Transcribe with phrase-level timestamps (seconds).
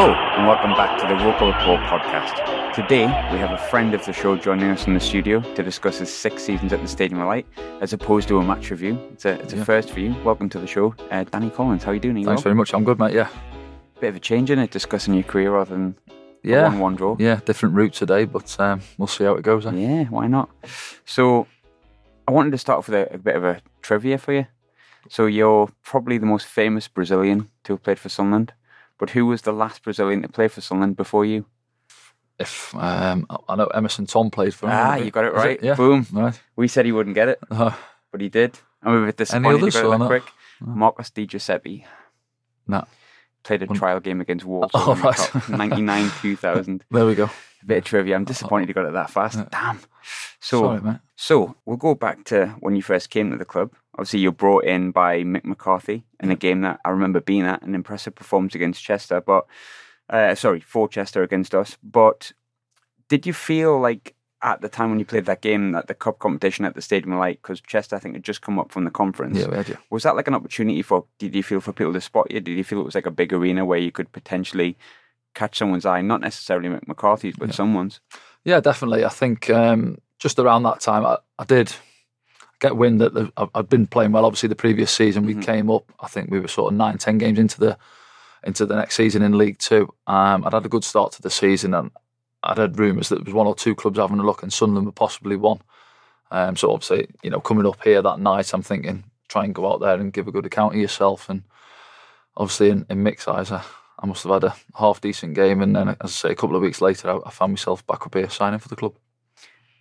[0.00, 2.72] Hello, and welcome back to the Roker Report podcast.
[2.72, 5.98] Today, we have a friend of the show joining us in the studio to discuss
[5.98, 7.46] his six seasons at the Stadium of Light,
[7.80, 8.96] as opposed to a match review.
[9.12, 9.64] It's a, it's a Yeah.
[9.64, 10.14] first for you.
[10.22, 11.82] Welcome to the show, uh, Danny Collins.
[11.82, 12.14] How are you doing?
[12.14, 12.44] Are you Thanks well?
[12.44, 12.72] very much.
[12.74, 13.12] I'm good, mate.
[13.12, 13.26] Yeah.
[13.98, 15.96] Bit of a change in it, discussing your career rather than
[16.44, 16.68] Yeah.
[16.68, 17.16] one-one draw.
[17.18, 19.66] Yeah, different route today, but um, we'll see how it goes.
[19.66, 19.72] eh?
[19.72, 20.48] Yeah, why not?
[21.06, 21.48] So,
[22.28, 24.46] I wanted to start off with a, a bit of a trivia for you.
[25.08, 28.52] So, you're probably the most famous Brazilian to have played for Sunderland,
[28.98, 31.46] but who was the last Brazilian to play for Sunderland before you?
[32.38, 34.72] If um, I- know Emerson Thome played for him.
[34.74, 35.60] Ah, you got it right.
[35.62, 35.74] Yeah.
[35.74, 36.06] Boom.
[36.12, 36.40] Right.
[36.56, 37.72] We said he wouldn't get it, Uh,
[38.12, 38.58] but he did.
[38.82, 40.22] I'm a bit disappointed he got it that quick.
[40.60, 41.84] Marcos Di Giuseppe
[42.66, 42.84] no.
[43.42, 44.70] played a trial game against Wolves.
[44.74, 45.48] Oh, right.
[45.48, 46.84] 99 2000.
[46.90, 47.28] There we go.
[47.62, 48.14] A bit of trivia.
[48.14, 49.38] I'm disappointed you got it that fast.
[49.50, 49.80] Damn.
[50.40, 50.96] So, Sorry.
[51.16, 53.72] So we'll go back to when you first came to the club.
[53.94, 57.62] Obviously, you're brought in by Mick McCarthy in a game that I remember being at
[57.62, 59.46] an impressive performance against Chester, but
[60.08, 61.76] uh, sorry, for Chester against us.
[61.82, 62.32] But
[63.08, 66.20] did you feel like at the time when you played that game that the cup
[66.20, 68.90] competition at the Stadium Light, because Chester I think had just come up from the
[68.92, 69.76] conference, Yeah, we had you.
[69.90, 71.04] was that like an opportunity for?
[71.18, 72.38] Did you feel for people to spot you?
[72.40, 74.78] Did you feel it was like a big arena where you could potentially
[75.38, 78.00] catch someone's eye, not necessarily Mick McCarthy's, but someone's?
[78.44, 79.04] Yeah, definitely.
[79.04, 81.72] I think um, just around that time, I, I did
[82.60, 84.24] get wind that the, I'd been playing well.
[84.24, 85.84] Obviously, the previous season we came up.
[86.00, 87.78] I think we were sort of nine, ten games into the
[88.44, 89.92] into the next season in League Two.
[90.06, 91.90] Um, I'd had a good start to the season, and
[92.42, 94.86] I'd heard rumours that there was one or two clubs having a look, and Sunderland
[94.86, 95.60] were possibly one.
[96.30, 99.70] Um, so obviously, you know, coming up here that night, I'm thinking try and go
[99.70, 101.28] out there and give a good account of yourself.
[101.28, 101.42] And
[102.36, 103.62] obviously, in, in Mick's eyes, I,
[104.00, 105.60] I must have had a half decent game.
[105.60, 108.06] And then, as I say, a couple of weeks later, I, I found myself back
[108.06, 108.94] up here signing for the club.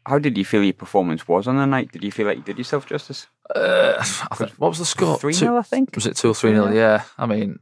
[0.06, 1.92] How did you feel your performance was on the night?
[1.92, 3.28] Did you feel like you did yourself justice?
[3.54, 4.02] Uh,
[4.36, 5.18] think, what was the score?
[5.18, 5.96] 3-0, I think?
[5.96, 6.74] Was it two or three nil?
[6.74, 7.04] Yeah.
[7.18, 7.60] I mean,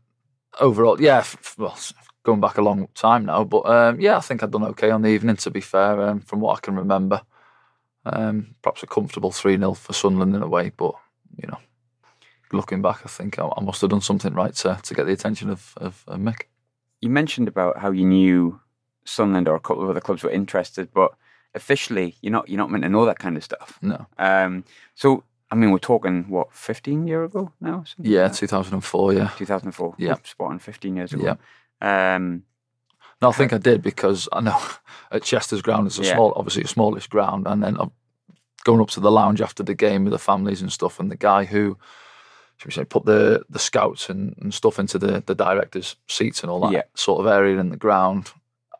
[0.59, 1.19] overall, yeah.
[1.19, 1.77] f- f- Well,
[2.23, 5.01] going back a long time now, but um, yeah, I think I'd done okay on
[5.03, 5.35] the evening.
[5.37, 7.21] To be fair, um, from what I can remember,
[8.05, 10.71] um, perhaps a comfortable three 0 for Sunderland in a way.
[10.75, 10.95] But
[11.37, 11.59] you know,
[12.55, 15.13] looking back, I think I, I must have done something right to to get the
[15.13, 16.43] attention of of, of Mick.
[17.01, 18.59] You mentioned about how you knew
[19.05, 21.11] Sunderland or a couple of other clubs were interested, but
[21.53, 23.77] officially you're not you're not meant to know that kind of stuff.
[23.81, 24.05] No.
[24.17, 24.63] Um,
[24.95, 27.83] so I mean, we're talking what 15 year ago now?
[27.99, 29.13] Yeah, like two thousand and four.
[29.13, 29.29] Yeah.
[29.37, 29.95] 2004.
[29.99, 30.15] Yeah.
[30.23, 31.37] Spot on 15 years ago.
[31.81, 32.15] Yeah.
[32.15, 32.43] Um,
[33.21, 34.59] No, I think I did because I know
[35.11, 36.13] at Chester's ground it's a Yeah.
[36.15, 37.91] small, obviously a smallish ground, and then I'm
[38.63, 41.15] going up to the lounge after the game with the families and stuff, and the
[41.15, 41.77] guy who,
[42.57, 46.41] should we say, put the the scouts and, and stuff into the the directors' seats
[46.43, 46.83] and all that Yeah.
[46.95, 48.31] sort of area in the ground,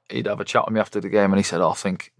[0.10, 2.12] he'd have a chat with me after the game, and he said, oh, "I think."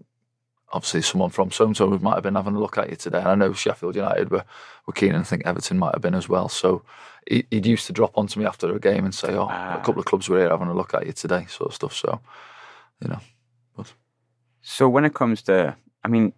[0.72, 3.20] Obviously, someone from so and so might have been having a look at you today.
[3.20, 4.44] And I know Sheffield United were,
[4.84, 6.48] were keen, and I think Everton might have been as well.
[6.48, 6.82] So
[7.28, 9.76] he, he'd used to drop onto me after a game and say, "Oh, Ah.
[9.80, 11.94] a couple of clubs were here having a look at you today," sort of stuff.
[11.94, 12.20] So,
[13.00, 13.20] you know,
[13.76, 13.92] but
[14.60, 16.32] so when it comes to, I mean,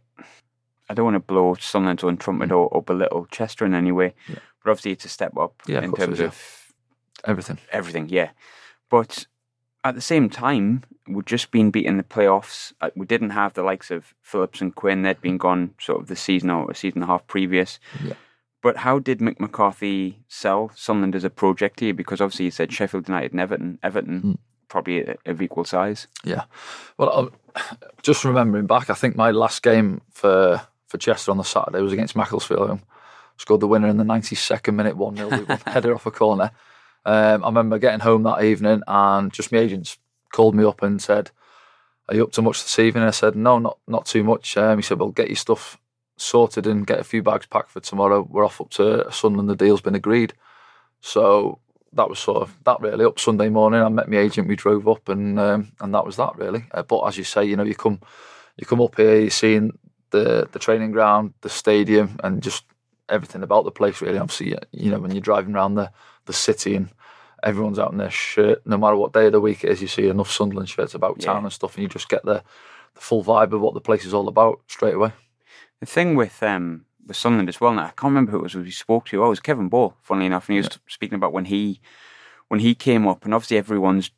[0.91, 4.14] I don't want to blow Sunderland's own trumpet or, or belittle Chester in any way,
[4.29, 4.35] Mm.
[4.35, 4.38] Yeah.
[4.65, 6.27] But obviously it's a step up Yeah, in it terms is, yeah.
[6.27, 6.73] of
[7.25, 7.59] everything.
[7.73, 8.31] everything, yeah.
[8.91, 9.27] But
[9.85, 12.73] at the same time, we'd just been beating the playoffs.
[12.81, 15.03] Uh, We didn't have the likes of Phillips and Quinn.
[15.03, 17.79] They'd been gone sort of the season or a season and a half previous.
[18.05, 18.15] Yeah.
[18.61, 21.95] But how did Mick McCarthy sell Sunderland as a project here?
[21.95, 23.79] Because obviously he said Sheffield United and Everton.
[23.83, 24.39] Everton Mm.
[24.69, 26.09] probably of equal size.
[26.25, 26.45] Yeah.
[26.99, 27.31] Well, I'm,
[28.03, 31.93] just remembering back, I think my last game for for Chester on the Saturday was
[31.93, 32.81] against Macclesfield.
[33.38, 35.31] Scored the winner in the 92nd minute, 1 0,
[35.67, 36.50] header off a corner.
[37.05, 39.96] Um, I remember getting home that evening and just my agents
[40.32, 41.31] called me up and said,
[42.08, 43.05] Are you up to much this evening?
[43.05, 44.56] I said, No, not not too much.
[44.56, 45.79] Um, he said, Well, get your stuff
[46.17, 48.26] sorted and get a few bags packed for tomorrow.
[48.29, 49.49] We're off up to Sunderland.
[49.49, 50.35] The deal's been agreed.
[51.00, 51.61] So
[51.93, 53.05] that was sort of that really.
[53.05, 54.49] Up Sunday morning, I met my agent.
[54.49, 56.67] We drove up, and um, and that was that really.
[56.73, 58.00] Uh, but as you say, you know, you come
[58.56, 59.79] you come up here, you're seeing
[60.11, 62.64] the the training ground, the stadium, and just
[63.09, 64.01] everything about the place.
[64.01, 65.91] Really, obviously, you know, when you're driving around the
[66.27, 66.91] the city and
[67.43, 69.89] everyone's out in their shirt, no matter what day of the week it is, you
[69.89, 72.43] see enough Sunderland shirts about town and stuff, and you just get the
[72.95, 75.13] the full vibe of what the place is all about straight away.
[75.81, 78.55] The thing with um with Sunderland as well now, I can't remember who it was
[78.55, 79.23] we spoke to.
[79.23, 80.79] Oh, it was Kevin Ball, funnily enough, and he was yeah.
[80.89, 81.81] speaking about when he
[82.49, 84.11] when he came up, and obviously everyone's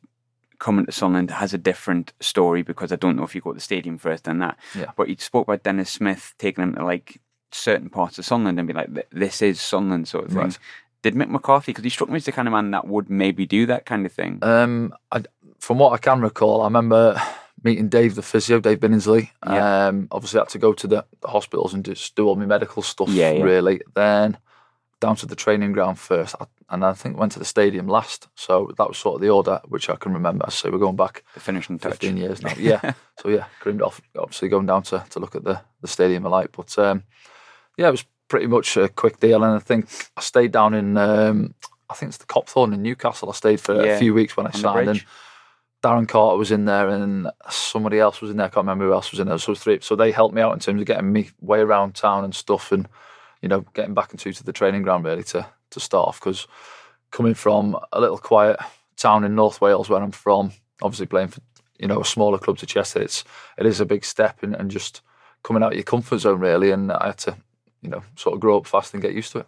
[0.61, 3.55] coming to Sunderland has a different story because I don't know if you go to
[3.55, 4.59] the stadium first and that.
[4.75, 4.91] Yeah.
[4.95, 7.19] But he spoke about Denis Smith taking him to like
[7.51, 10.39] certain parts of Sunderland and be like, "This is Sunderland," sort of thing.
[10.39, 10.59] Right.
[11.01, 11.71] Did Mick McCarthy?
[11.71, 14.05] Because he struck me as the kind of man that would maybe do that kind
[14.05, 14.39] of thing.
[14.43, 15.23] Um, I,
[15.59, 17.19] from what I can recall, I remember
[17.63, 19.29] meeting Dave, the physio, Dave Binningsley.
[19.45, 19.87] Yeah.
[19.87, 22.45] Um, obviously, I had to go to the, the, hospitals and just do all my
[22.45, 23.09] medical stuff.
[23.09, 23.43] Yeah, yeah.
[23.43, 23.81] really.
[23.95, 24.37] Then
[24.99, 26.35] down to the training ground first,
[26.69, 28.27] and I think went to the stadium last.
[28.35, 30.49] So that was sort of the order, which I can remember.
[30.51, 32.19] So we're going back the finishing 15 touch.
[32.19, 32.53] years now.
[32.57, 32.93] Yeah.
[33.19, 33.45] so yeah,
[33.83, 36.51] off, obviously going down to, to look at the, the stadium alike.
[36.55, 37.03] But um,
[37.77, 39.43] yeah, it was pretty much a quick deal.
[39.43, 41.53] And I think I stayed down in, um,
[41.89, 43.29] I think it's the Copthorne in Newcastle.
[43.29, 44.89] I stayed for yeah, a few weeks when I signed.
[44.89, 45.03] And
[45.83, 48.45] Darren Carter was in there and somebody else was in there.
[48.45, 49.37] I can't remember who else was in there.
[49.37, 49.79] So three.
[49.81, 52.71] So they helped me out in terms of getting me way around town and stuff
[52.71, 52.87] and,
[53.41, 56.19] you know, getting back into to the training ground really to, to start off.
[56.19, 56.47] Because
[57.09, 58.59] coming from a little quiet
[58.95, 61.41] town in North Wales where I'm from, obviously playing for,
[61.79, 63.23] you know, a smaller club to Chester, it's,
[63.57, 65.01] it is a big step and, and just
[65.43, 66.69] coming out of your comfort zone really.
[66.69, 67.35] And I had to,
[67.81, 69.47] you know, sort of grow up fast and get used to it.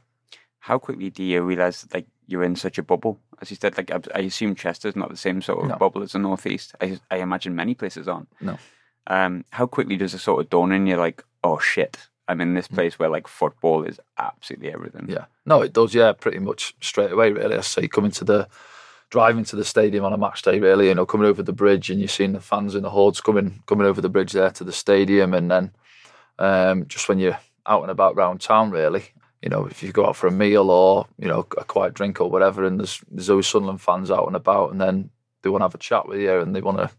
[0.59, 3.19] How quickly do you realise like you're in such a bubble?
[3.41, 5.75] As you said, like I, assume Chester's not the same sort of no.
[5.75, 6.73] bubble as the Northeast.
[6.79, 8.29] I, I imagine many places aren't.
[8.39, 8.57] No.
[9.07, 12.53] Um, how quickly does it sort of dawn in you like, oh shit, I'm in
[12.53, 12.75] this mm.
[12.75, 15.07] place where like football is absolutely everything.
[15.09, 15.25] Yeah.
[15.45, 15.93] No, it does.
[15.93, 17.31] Yeah, pretty much straight away.
[17.31, 18.47] Really, I say coming to the
[19.09, 20.59] driving to the stadium on a match day.
[20.59, 23.21] Really, you know, coming over the bridge and you're seeing the fans in the hordes
[23.21, 25.71] coming coming over the bridge there to the stadium, and then
[26.39, 29.05] um, just when you're out and about around town, really,
[29.43, 32.21] you know, if you go out for a meal or you know a quiet drink
[32.21, 35.09] or whatever, and there's there's always Sunderland fans out and about, and then
[35.41, 36.89] they want to have a chat with you and they want to,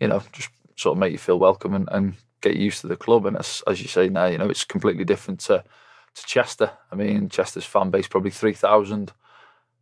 [0.00, 2.96] you know, just sort of make you feel welcome and, and get used to the
[2.96, 3.26] club.
[3.26, 5.62] And as, as you say now, you know, it's completely different to
[6.14, 6.70] to Chester.
[6.90, 9.12] I mean, Chester's fan base probably 3,000,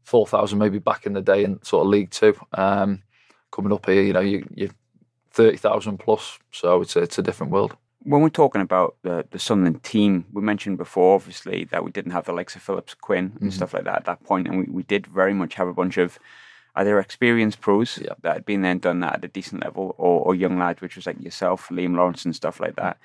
[0.04, 2.34] 4,000 maybe back in the day in sort of League Two.
[2.52, 3.02] Um,
[3.52, 4.70] coming up here, you know, you you
[5.30, 9.26] thirty thousand plus, so it's a, it's a different world when we're talking about the,
[9.30, 12.94] the Sunderland team, we mentioned before, obviously, that we didn't have the likes of Phillips
[12.94, 13.50] Quinn and mm-hmm.
[13.50, 15.98] stuff like that at that point, and we, we did very much have a bunch
[15.98, 16.18] of
[16.76, 18.14] either experienced pros yeah.
[18.22, 20.80] that had been there and done that at a decent level, or, or young lads,
[20.80, 22.96] which was like yourself, Liam Lawrence, and stuff like that.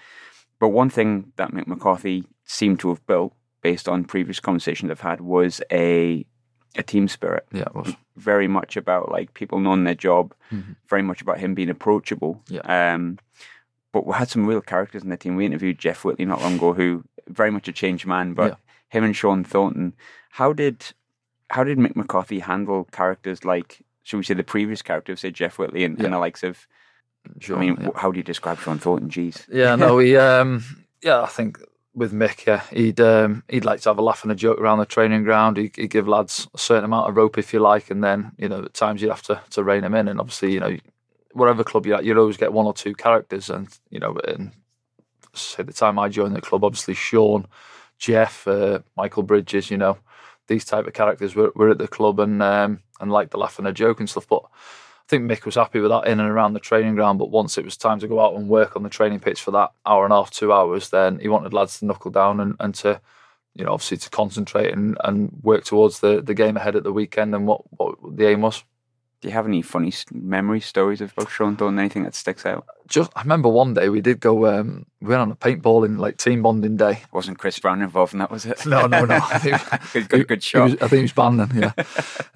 [0.60, 5.02] But one thing that Mick McCarthy seemed to have built, based on previous conversations I've
[5.02, 6.26] had, was a
[6.78, 7.46] a team spirit.
[7.52, 10.74] Yeah, it was very much about like people knowing their job, mm-hmm.
[10.88, 12.42] very much about him being approachable.
[12.48, 12.94] Yeah.
[12.94, 13.18] Um,
[13.96, 15.38] but we had some real characters in the team.
[15.38, 18.34] We interviewed Jeff Whitley not long ago, who very much a changed man.
[18.34, 18.58] But yeah.
[18.90, 19.94] him and Sean Thornton,
[20.32, 20.86] how did
[21.50, 25.58] how did Mick McCarthy handle characters like, should we say, the previous character, say Jeff
[25.58, 26.06] Whitley and, yeah.
[26.06, 26.68] and the likes of?
[27.40, 27.90] Sean, I mean, yeah.
[27.96, 29.10] how do you describe Sean Thornton?
[29.10, 29.48] Jeez.
[29.50, 30.66] Yeah, no, he, um,
[31.02, 31.58] yeah, I think
[31.94, 34.80] with Mick, yeah, he'd um, he'd like to have a laugh and a joke around
[34.80, 35.56] the training ground.
[35.56, 38.50] He'd, he'd, give lads a certain amount of rope if you like, and then you
[38.50, 40.10] know at times you'd have to to rein him in.
[40.10, 40.78] And obviously, you know,
[41.36, 43.50] whatever club you're at, you'd always get one or two characters.
[43.50, 44.52] And, you know, and
[45.34, 47.48] say the time I joined the club, obviously Sean,
[47.98, 49.98] Jeff, uh, Michael Bridges, you know,
[50.48, 53.58] these type of characters were, were at the club and um, and liked the laugh
[53.58, 54.28] and the joke and stuff.
[54.28, 57.20] But I think Mick was happy with that in and around the training ground.
[57.20, 59.52] But once it was time to go out and work on the training pitch for
[59.52, 62.56] that hour and a half, two hours, then he wanted lads to knuckle down and,
[62.60, 63.02] and to,
[63.56, 66.94] you know, obviously to concentrate and, and work towards the, the game ahead at the
[66.94, 68.64] weekend and what, what the aim was.
[69.22, 71.80] Do you have any funny memory stories of both Sean Thornton?
[71.80, 72.66] Anything that sticks out?
[72.88, 74.46] Just, I remember one day we did go.
[74.48, 77.02] Um, we went on a paintballing like team bonding day.
[77.12, 78.30] Wasn't Chris Brown involved in that?
[78.30, 78.66] Was it?
[78.66, 79.16] No, no, no.
[79.32, 79.40] I
[79.78, 80.64] think, good, good shot.
[80.64, 81.74] Was, I think he was banned then.
[81.76, 81.84] Yeah.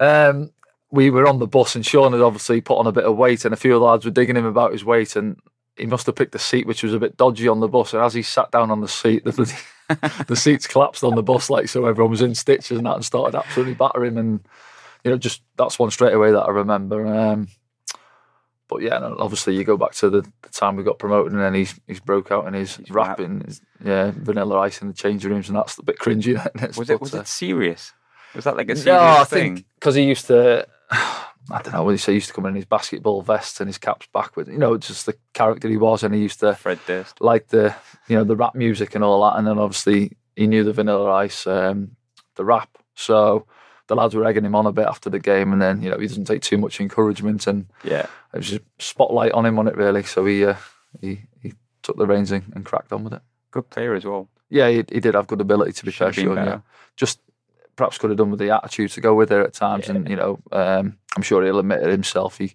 [0.28, 0.50] um,
[0.90, 3.44] we were on the bus and Sean had obviously put on a bit of weight,
[3.44, 5.36] and a few of the lads were digging him about his weight, and
[5.76, 7.94] he must have picked a seat which was a bit dodgy on the bus.
[7.94, 9.32] And as he sat down on the seat, the
[10.26, 13.04] the seats collapsed on the bus, like so everyone was in stitches and that, and
[13.04, 14.40] started absolutely battering him and
[15.04, 17.06] you know, just that's one straight away that I remember.
[17.06, 17.48] Um,
[18.68, 21.40] but yeah, and obviously you go back to the, the time we got promoted, and
[21.40, 23.18] then he's he's broke out in he's, His rap.
[23.18, 26.34] rapping, his, yeah, vanilla ice in the changing rooms, and that's a bit cringy.
[26.76, 27.92] Was it was uh, it serious?
[28.34, 29.56] Was that like a serious no, I thing?
[29.56, 30.66] think because he used to.
[31.52, 32.12] I don't know he say.
[32.12, 34.50] He used to come in his basketball vest and his caps backwards.
[34.50, 37.20] You know, just the character he was, and he used to Fred Durst.
[37.20, 37.74] like the
[38.06, 39.36] you know the rap music and all that.
[39.36, 41.96] And then obviously he knew the Vanilla Ice, um,
[42.36, 42.78] the rap.
[42.94, 43.46] So
[43.90, 45.98] the lads were egging him on a bit after the game, and then you know
[45.98, 48.06] he doesn't take too much encouragement, and Yeah.
[48.32, 50.04] it was just spotlight on him on it really.
[50.04, 50.54] So he uh,
[51.00, 53.22] he he took the reins in and cracked on with it.
[53.50, 54.28] Good player as well.
[54.48, 56.34] Yeah, he, he did have good ability to be Should fair, sure.
[56.36, 56.60] Yeah,
[56.96, 57.20] just
[57.76, 60.16] perhaps could have done with the attitude to go with it at times, and you
[60.16, 62.38] know, um, I'm sure he'll admit it himself.
[62.38, 62.54] He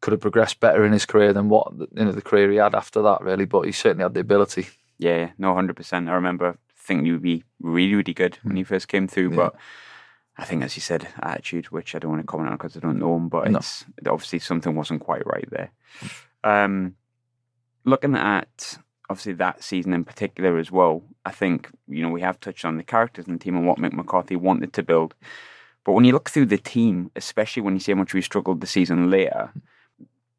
[0.00, 2.74] could have progressed better in his career than what you know the career he had
[2.74, 3.44] after that, really.
[3.44, 4.66] But he certainly had the ability.
[4.98, 6.08] Yeah, yeah, no, hundred percent.
[6.08, 9.36] I remember thinking you would be really, really good when he first came through, Yeah.
[9.36, 9.54] but
[10.40, 12.80] I think, as you said, attitude, which I don't want to comment on because I
[12.80, 13.58] don't know him, but No.
[13.58, 15.70] it's obviously something wasn't quite right there.
[16.42, 16.94] Um,
[17.84, 18.78] looking at
[19.10, 22.76] obviously that season in particular as well, I think you know we have touched on
[22.78, 25.14] the characters in the team and what Mick McCarthy wanted to build.
[25.84, 28.60] But when you look through the team, especially when you see how much we struggled
[28.60, 29.50] the season later,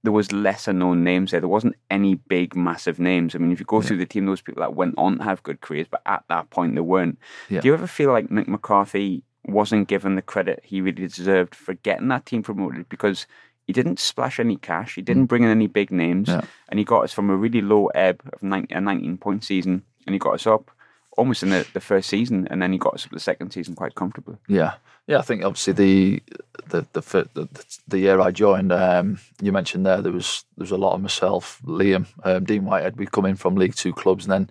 [0.04, 1.40] there was lesser known names there.
[1.40, 3.36] There wasn't any big, massive names.
[3.36, 5.44] I mean, if you go through the team, those people that went on to have
[5.44, 7.20] good careers, but at that point they weren't.
[7.50, 7.62] Yeah.
[7.62, 11.74] Do you ever feel like Mick McCarthy wasn't given the credit he really deserved for
[11.74, 13.26] getting that team promoted because
[13.68, 16.42] he didn't splash any cash, he didn't bring in any big names, Yeah.
[16.70, 19.84] and he got us from a really low ebb of 19, a 19 point season,
[20.06, 20.72] and he got us up
[21.18, 23.76] almost in the, the first season, and then he got us up the second season
[23.76, 24.36] quite comfortably.
[24.48, 24.74] Yeah,
[25.08, 25.20] yeah.
[25.20, 26.24] I think obviously the
[26.70, 27.48] the the the,
[27.88, 31.02] the year I joined, um, you mentioned there there was there was a lot of
[31.02, 32.98] myself, Liam, um, Dean Whitehead.
[32.98, 34.50] We'd come in from League Two clubs, and then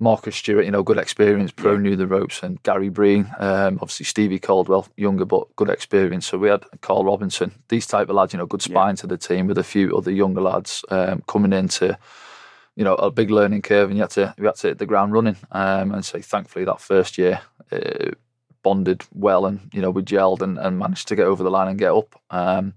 [0.00, 4.06] Marcus Stewart, you know, good experience, pro knew the ropes, and Gary Breen, um, obviously
[4.06, 6.26] Stevie Caldwell, younger but good experience.
[6.26, 9.18] So we had Carl Robinson, these type of lads, you know, good spine to the
[9.18, 11.98] team with a few other younger lads um, coming into
[12.76, 14.86] you know a big learning curve, and you had to we had to hit the
[14.86, 15.36] ground running.
[15.52, 18.12] Um, and so thankfully that first year uh,
[18.62, 21.68] bonded well, and you know we gelled and, and managed to get over the line
[21.68, 22.18] and get up.
[22.30, 22.72] Um,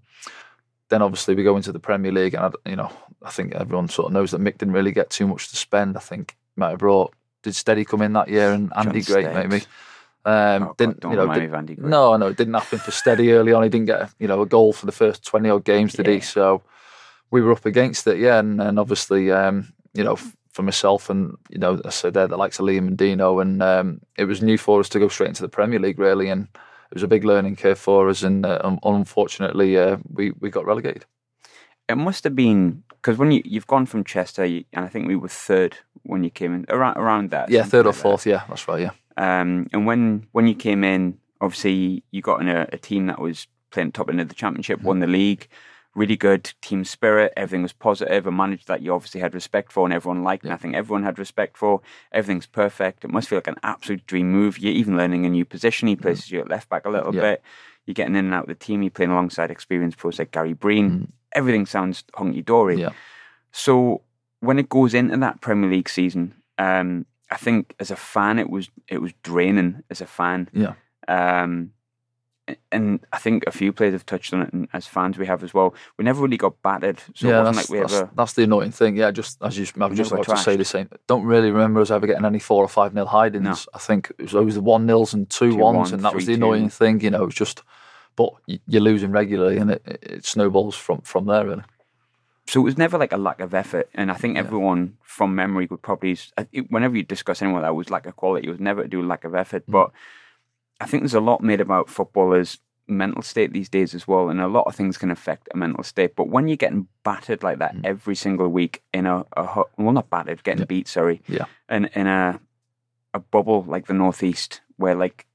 [0.90, 4.08] then obviously we go into the Premier League, and you know I think everyone sort
[4.08, 5.96] of knows that Mick didn't really get too much to spend.
[5.96, 9.26] I think might have brought did Steady come in that year and Andy John Great
[9.32, 9.50] Stead.
[9.50, 9.66] maybe.
[10.26, 11.28] Um, Oh, didn't you know?
[11.34, 11.90] did- me of Andy Gray.
[11.90, 13.64] no, no, it didn't happen for Steady early on.
[13.64, 16.22] He didn't get you know a goal for the first twenty odd games, did he?
[16.22, 16.62] So
[17.32, 20.16] we were up against it, yeah, and, and obviously, um, you know,
[20.52, 23.62] for myself and you know, I said there the likes of Liam and Dino, and
[23.62, 26.44] um, it was new for us to go straight into the Premier League, really, and
[26.54, 30.50] it was a big learning curve for us, and uh, un- unfortunately, uh, we we
[30.50, 31.06] got relegated.
[31.90, 35.08] It must have been because when you you've gone from Chester, you, and I think
[35.08, 37.50] we were third when you came in around around that.
[37.50, 38.02] Yeah, third or like that.
[38.02, 42.42] fourth, yeah, that's right, yeah, Um, and when when you came in, obviously you got
[42.42, 44.88] in a, a team that was playing top end of the championship, mm-hmm.
[44.88, 45.50] won the league,
[45.96, 47.34] really good team spirit.
[47.36, 50.46] Everything was positive, a manager that you obviously had respect for, and everyone liked.
[50.46, 51.82] And I think everyone had respect for.
[52.14, 53.04] Everything's perfect.
[53.04, 54.60] It must feel like an absolute dream move.
[54.60, 55.90] You're even learning a new position.
[55.90, 56.04] He mm-hmm.
[56.04, 57.22] places you at left back a little Yeah.
[57.22, 57.44] bit.
[57.86, 58.82] You're getting in and out of the team.
[58.82, 60.90] You're playing alongside experienced pros like Gary Breen.
[60.90, 61.04] Mm-hmm.
[61.36, 62.80] Everything sounds honky dory.
[62.80, 62.92] yeah.
[63.52, 64.02] So
[64.40, 68.50] when it goes into that Premier League season, um, I think as a fan, it
[68.50, 70.50] was it was draining as a fan.
[70.54, 70.74] Yeah.
[71.08, 71.72] Um,
[72.74, 75.44] and I think a few players have touched on it, and as fans we have
[75.44, 75.74] as well.
[75.98, 78.10] We never really got battered, so it yeah, wasn't that's, like we that's, ever.
[78.16, 78.98] that's the annoying thing.
[78.98, 80.90] Yeah, just as you, I was We just about to say the same.
[81.08, 83.44] Don't really remember us ever getting any four or five nil hidings.
[83.46, 83.56] No.
[83.74, 86.14] I think it was always the one nils and two Two ones, one, and that
[86.14, 86.38] was the two.
[86.44, 87.00] annoying thing.
[87.00, 87.64] You know, it was just,
[88.16, 88.30] but
[88.68, 91.46] you're losing regularly, and it, it, snowballs from from there.
[91.46, 91.64] Really,
[92.48, 95.68] So it was never like a lack of effort, and I think everyone from memory
[95.70, 98.52] would probably, s- I- it- whenever you discuss anyone that was lack of quality, it
[98.52, 99.64] was never to do lack of effort.
[99.68, 99.72] Mm.
[99.72, 99.92] But
[100.82, 104.42] I think there's a lot made about footballers' mental state these days as well, and
[104.42, 106.16] a lot of things can affect a mental state.
[106.16, 107.86] But when you're getting battered like that mm.
[107.86, 111.46] every single week in a, a well, not battered, getting beat, sorry, Yeah.
[111.70, 112.40] in in a
[113.14, 115.26] a bubble like the northeast, where like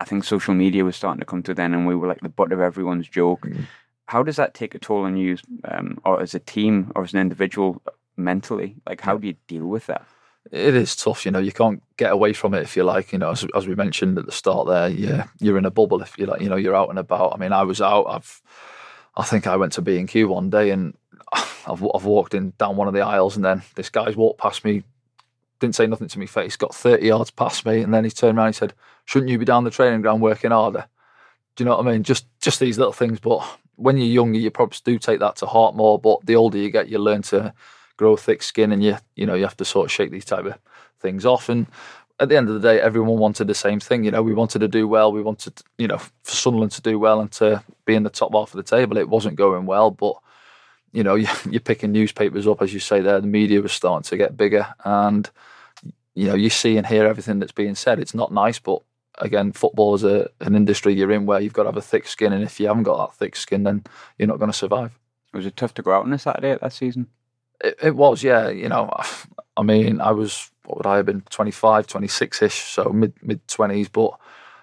[0.00, 2.28] I think social media was starting to come to then, and we were like the
[2.28, 3.48] butt of everyone's joke.
[4.06, 7.12] How does that take a toll on you, um, or as a team, or as
[7.12, 7.82] an individual,
[8.16, 8.76] mentally?
[8.86, 10.06] Like, how do you deal with that?
[10.52, 11.24] it is tough.
[11.24, 13.12] You know, you can't get away from it if you like.
[13.12, 16.02] You know, as, as we mentioned at the start there, yeah, you're in a bubble
[16.02, 16.40] if you like.
[16.40, 17.34] You know, you're out and about.
[17.34, 18.04] I mean, I was out.
[18.04, 18.42] I've,
[19.16, 20.96] I think I went to B and Q one day, and
[21.32, 24.64] I've I've walked in down one of the aisles, and then this guy's walked past
[24.64, 24.82] me,
[25.60, 28.38] didn't say nothing to me face, got thirty yards past me, and then he turned
[28.38, 28.74] around and he said,
[29.06, 30.86] "Shouldn't you be down the training ground working harder?"
[31.56, 32.02] Do you know what I mean?
[32.02, 33.42] Just just these little things, but
[33.76, 35.98] when you're younger, you probably do take that to heart more.
[35.98, 37.54] But the older you get, you learn to
[37.96, 40.44] grow thick skin, and you you know you have to sort of shake these type
[40.44, 40.58] of
[41.00, 41.48] things off.
[41.48, 41.66] And
[42.20, 44.04] at the end of the day, everyone wanted the same thing.
[44.04, 45.12] You know, we wanted to do well.
[45.12, 48.32] We wanted you know for Sunderland to do well and to be in the top
[48.34, 48.98] half of the table.
[48.98, 50.16] It wasn't going well, but
[50.96, 51.14] you know,
[51.50, 54.66] you're picking newspapers up, as you say there, the media was starting to get bigger.
[54.84, 55.28] And,
[56.14, 58.00] you know, you see and hear everything that's being said.
[58.00, 58.82] It's not nice, but
[59.18, 62.06] again, football is a, an industry you're in where you've got to have a thick
[62.06, 62.32] skin.
[62.32, 63.84] And if you haven't got that thick skin, then
[64.18, 64.98] you're not going to survive.
[65.32, 67.08] Was it tough to go out on a Saturday at that season?
[67.62, 68.48] It, it was, yeah.
[68.48, 68.90] You know,
[69.56, 73.46] I mean, I was, what would I have been, 25, 26 ish, so mid mid
[73.48, 73.90] 20s.
[73.92, 74.18] But,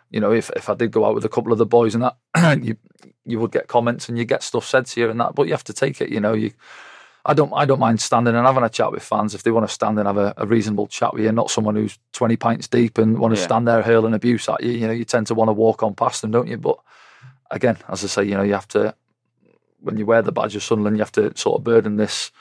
[0.09, 2.03] you know, if, if I did go out with a couple of the boys and
[2.03, 2.77] that, you,
[3.25, 5.53] you would get comments and you get stuff said to you and that, but you
[5.53, 6.09] have to take it.
[6.09, 6.51] You know, you.
[7.25, 7.53] I don't.
[7.53, 9.97] I don't mind standing and having a chat with fans if they want to stand
[9.97, 11.31] and have a, a reasonable chat with you.
[11.31, 13.45] Not someone who's twenty pints deep and want to yeah.
[13.45, 14.71] stand there hurling abuse at you.
[14.71, 16.57] You know, you tend to want to walk on past them, don't you?
[16.57, 16.79] But
[17.49, 18.93] again, as I say, you know, you have to
[19.79, 22.31] when you wear the badge of Sunderland, you have to sort of burden this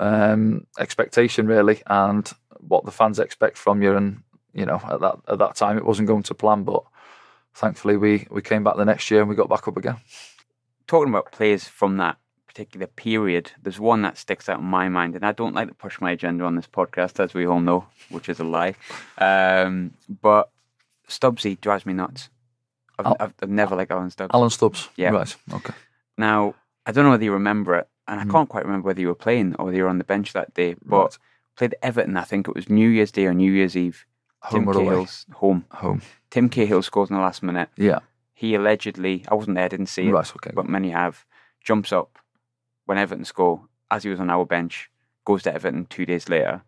[0.00, 3.94] um, expectation really, and what the fans expect from you.
[3.94, 4.22] And
[4.54, 6.82] you know, at that at that time, it wasn't going to plan, but
[7.52, 9.96] thankfully we we came back the next year and we got back up again.
[10.86, 12.16] Talking about players from that
[12.54, 15.74] particular period, there's one that sticks out in my mind, and I don't like to
[15.74, 18.74] push my agenda on this podcast, as we all know, which is a lie.
[19.18, 19.92] Um,
[20.22, 20.50] but
[21.08, 22.28] Stubbsy drives me nuts.
[22.96, 24.30] I've, Al- I've, I've never liked Alan Stubbs.
[24.32, 25.74] Alan Stubbs, yeah, right, okay.
[26.16, 26.54] Now
[26.86, 28.30] I don't know whether you remember it, and I mm.
[28.30, 30.54] can't quite remember whether you were playing or whether you were on the bench that
[30.54, 31.18] day, but right.
[31.56, 32.16] played Everton.
[32.16, 34.06] I think it was New Year's Day or New Year's Eve.
[34.42, 35.64] Home Tim Cahill's home.
[35.72, 36.02] Home.
[36.30, 37.70] Tim Cahill scores in the last minute.
[37.76, 38.00] Yeah.
[38.34, 40.50] He allegedly, I wasn't there, didn't see it, right, okay.
[40.54, 41.24] but many have,
[41.62, 42.18] jumps up
[42.86, 44.90] when Everton score, as he was on our bench,
[45.24, 46.62] goes to Everton two days later.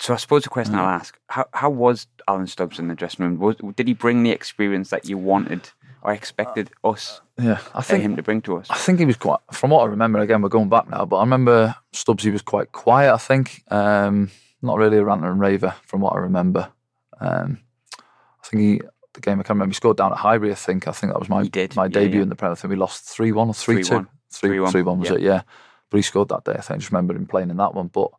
[0.00, 0.78] So I suppose the question mm.
[0.78, 3.38] I'll ask: How how was Alan Stubbs in the dressing room?
[3.38, 5.70] Was, did he bring the experience that you wanted
[6.02, 7.20] or expected us?
[7.38, 8.66] Yeah, I think him to bring to us.
[8.68, 9.38] I think he was quite.
[9.52, 12.24] From what I remember, again, we're going back now, but I remember Stubbs.
[12.24, 13.14] He was quite quiet.
[13.14, 16.72] I think um, not really a ranter and raver, from what I remember.
[17.20, 17.60] Um,
[18.00, 18.80] I think he
[19.14, 19.70] the game I can't remember.
[19.70, 20.50] He scored down at Highbury.
[20.52, 20.88] I think.
[20.88, 21.42] I think that was my
[21.76, 22.22] my yeah, debut yeah.
[22.22, 22.52] in the Premier.
[22.52, 24.06] I think we lost three one or three two.
[24.32, 24.72] Three one.
[24.72, 25.16] Three one was yeah.
[25.16, 25.22] it?
[25.22, 25.42] Yeah.
[25.90, 26.52] But he scored that day.
[26.52, 27.88] I think I just remember him playing in that one.
[27.88, 28.10] But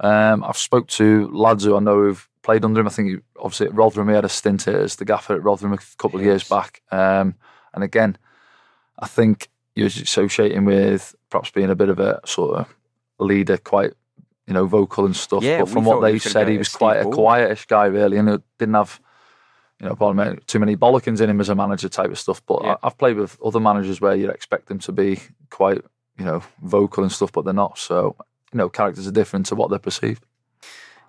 [0.00, 2.86] um, I've spoke to lads who I know who've played under him.
[2.86, 5.42] I think he, obviously at Rotherham he had a stint here as the gaffer at
[5.42, 6.22] Rotherham a couple yes.
[6.22, 6.82] of years back.
[6.90, 7.34] Um,
[7.74, 8.16] and again,
[8.98, 12.74] I think he was associating with perhaps being a bit of a sort of
[13.18, 13.92] leader, quite
[14.46, 15.42] you know vocal and stuff.
[15.42, 18.74] Yeah, but from what they said, he was quite a quietish guy really, and didn't
[18.74, 19.00] have
[19.80, 22.44] you know, too many bollockins in him as a manager type of stuff.
[22.46, 22.76] But yeah.
[22.82, 25.82] I, have played with other managers where you'd expect them to be quite,
[26.18, 27.78] you know, vocal and stuff, but they're not.
[27.78, 28.16] So,
[28.52, 30.24] you know, characters are different to what they're perceived.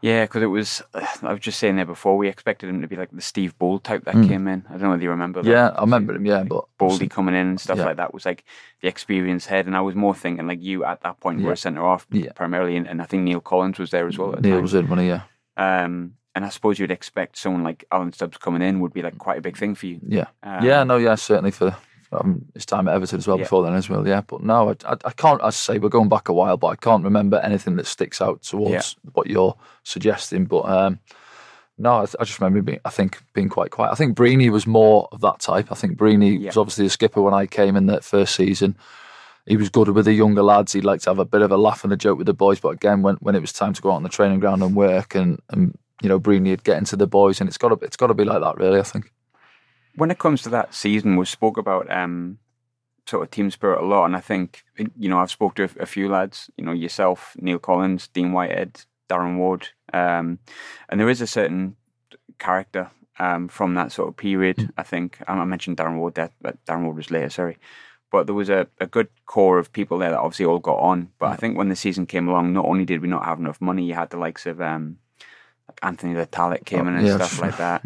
[0.02, 0.82] Yeah, because it was.
[1.22, 2.18] I was just saying there before.
[2.18, 4.28] We expected him to be like the Steve Bould type that mm.
[4.28, 4.66] came in.
[4.68, 5.44] I don't know whether you remember.
[5.44, 5.50] that.
[5.50, 6.26] Yeah, I remember him.
[6.26, 7.86] Yeah, but Baldy coming in and stuff yeah.
[7.86, 8.44] like that was like
[8.82, 9.68] the experienced head.
[9.68, 11.48] And I was more thinking like you at that point yeah.
[11.48, 12.32] were a centre off yeah.
[12.34, 14.32] primarily, and, and, I think Neil Collins was there as well.
[14.32, 14.62] Neil time.
[14.62, 15.22] was in one, of yeah.
[15.58, 19.18] Um, and I suppose you'd expect someone like Alan Stubbs coming in would be like
[19.18, 20.00] quite a big thing for you.
[20.06, 21.76] Yeah, um, yeah, no, yeah, certainly for
[22.12, 23.44] um, his time at Everton as well yeah.
[23.44, 24.08] before then as well.
[24.08, 25.42] Yeah, but no, I, I, I, can't.
[25.42, 28.22] As I say, we're going back a while, but I can't remember anything that sticks
[28.22, 29.12] out towards yeah.
[29.14, 30.46] what you're suggesting.
[30.46, 31.00] But um,
[31.78, 33.92] no, I, I, just remember being, I think being quite quiet.
[33.92, 35.72] I think Breeny was more of that type.
[35.72, 36.48] I think Breeny yeah.
[36.48, 38.76] was obviously the skipper when I came in that first season.
[39.48, 40.74] He was good with the younger lads.
[40.74, 42.60] He'd like to have a bit of a laugh and a joke with the boys.
[42.60, 44.76] But again, when, when it was time to go out on the training ground and
[44.76, 47.86] work and, and you know, Breeny would get into the boys, and it's got to
[47.86, 48.80] it's got to be like that, really.
[48.80, 49.12] I think.
[49.96, 52.40] When it comes to that season, we spoke about um,
[53.06, 55.82] sort of team spirit a lot, and I think you know I've spoke to a,
[55.82, 60.40] a few lads, you know, yourself, Neil Collins, Dean Whitehead, Darren Ward, um,
[60.90, 61.76] and there is a certain
[62.40, 64.58] character um, from that sort of period.
[64.58, 64.70] Mm.
[64.78, 67.30] I think I mentioned Darren Ward there, but Darren Ward was later.
[67.30, 67.58] Sorry.
[68.12, 71.12] But there was a, a good core of people there that obviously all got on.
[71.18, 73.62] But I think when the season came along, not only did we not have enough
[73.62, 74.98] money, you had the likes of um,
[75.82, 77.84] Anthony Le Tallec came oh, in and yeah, stuff like that.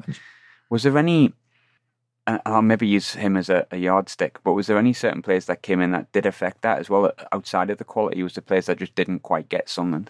[0.70, 1.34] Was there any?
[2.28, 5.62] I'll maybe use him as a, a, yardstick, but was there any certain players that
[5.62, 7.12] came in that did affect that as well?
[7.32, 10.10] Outside of the quality, was the players that just didn't quite get Sunderland?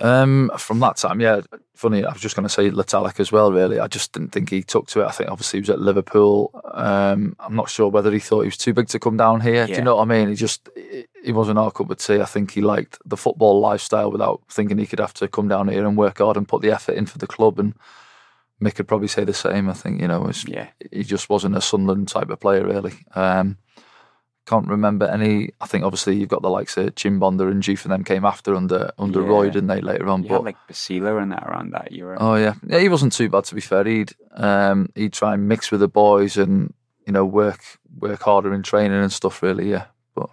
[0.00, 1.40] Um, from that time, yeah.
[1.74, 3.52] Funny, I was just going to say Le Tallec as well.
[3.52, 5.06] Really, I just didn't think he took to it.
[5.06, 6.50] I think obviously he was at Liverpool.
[6.72, 9.54] Um, I'm not sure whether he thought he was too big to come down here.
[9.54, 9.66] Yeah.
[9.66, 10.28] Do you know what I mean?
[10.28, 10.68] He just
[11.24, 12.20] he wasn't our cup of tea.
[12.20, 15.68] I think he liked the football lifestyle without thinking he could have to come down
[15.68, 17.58] here and work hard and put the effort in for the club.
[17.58, 17.74] And
[18.62, 19.68] Mick could probably say the same.
[19.68, 22.94] I think you know, was, yeah, he just wasn't a Sunderland type of player really.
[23.14, 23.58] Um,
[24.46, 25.50] can't remember any.
[25.60, 28.54] I think obviously you've got the likes of Chimbonda and G for them came after
[28.54, 29.28] under under yeah.
[29.28, 29.80] Roy, didn't they?
[29.80, 32.16] Later on, you but like Bassila and that around that year.
[32.18, 33.84] Oh yeah, yeah, he wasn't too bad to be fair.
[33.84, 36.74] He'd um, he'd try and mix with the boys and
[37.06, 37.60] you know work
[37.98, 39.42] work harder in training and stuff.
[39.42, 39.86] Really, yeah.
[40.14, 40.30] But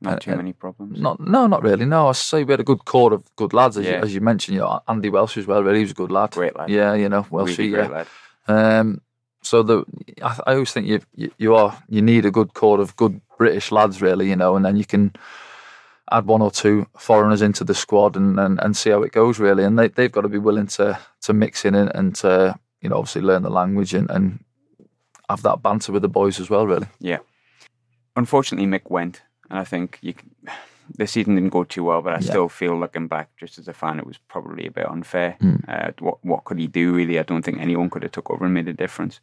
[0.00, 1.00] not too uh, many problems.
[1.00, 1.86] Not no, not really.
[1.86, 3.96] No, I say we had a good core of good lads as, yeah.
[3.98, 4.56] you, as you mentioned.
[4.56, 5.62] You know, Andy Welsh as well.
[5.62, 6.32] Really, he was a good lad.
[6.32, 6.68] Great lad.
[6.68, 7.58] Yeah, you know, Welsh.
[7.58, 8.04] Really yeah.
[8.46, 9.00] Um,
[9.44, 9.84] so the
[10.22, 13.20] I, I always think you, you you are you need a good core of good
[13.38, 15.12] British lads, really, you know, and then you can
[16.10, 19.38] add one or two foreigners into the squad and, and, and see how it goes
[19.38, 19.64] really.
[19.64, 22.88] And they they've got to be willing to to mix in and, and to you
[22.88, 24.44] know obviously learn the language and, and
[25.28, 26.66] have that banter with the boys as well.
[26.66, 26.88] Really.
[27.00, 27.18] Yeah.
[28.16, 30.14] Unfortunately, Mick went, and I think you.
[30.14, 30.30] Can,
[30.98, 32.30] the season didn't go too well, but I Yeah.
[32.30, 35.36] still feel looking back, just as a fan, it was probably a bit unfair.
[35.40, 35.64] Mm.
[35.68, 37.18] Uh, what what could he do really?
[37.18, 39.20] I don't think anyone could have took over and made a difference.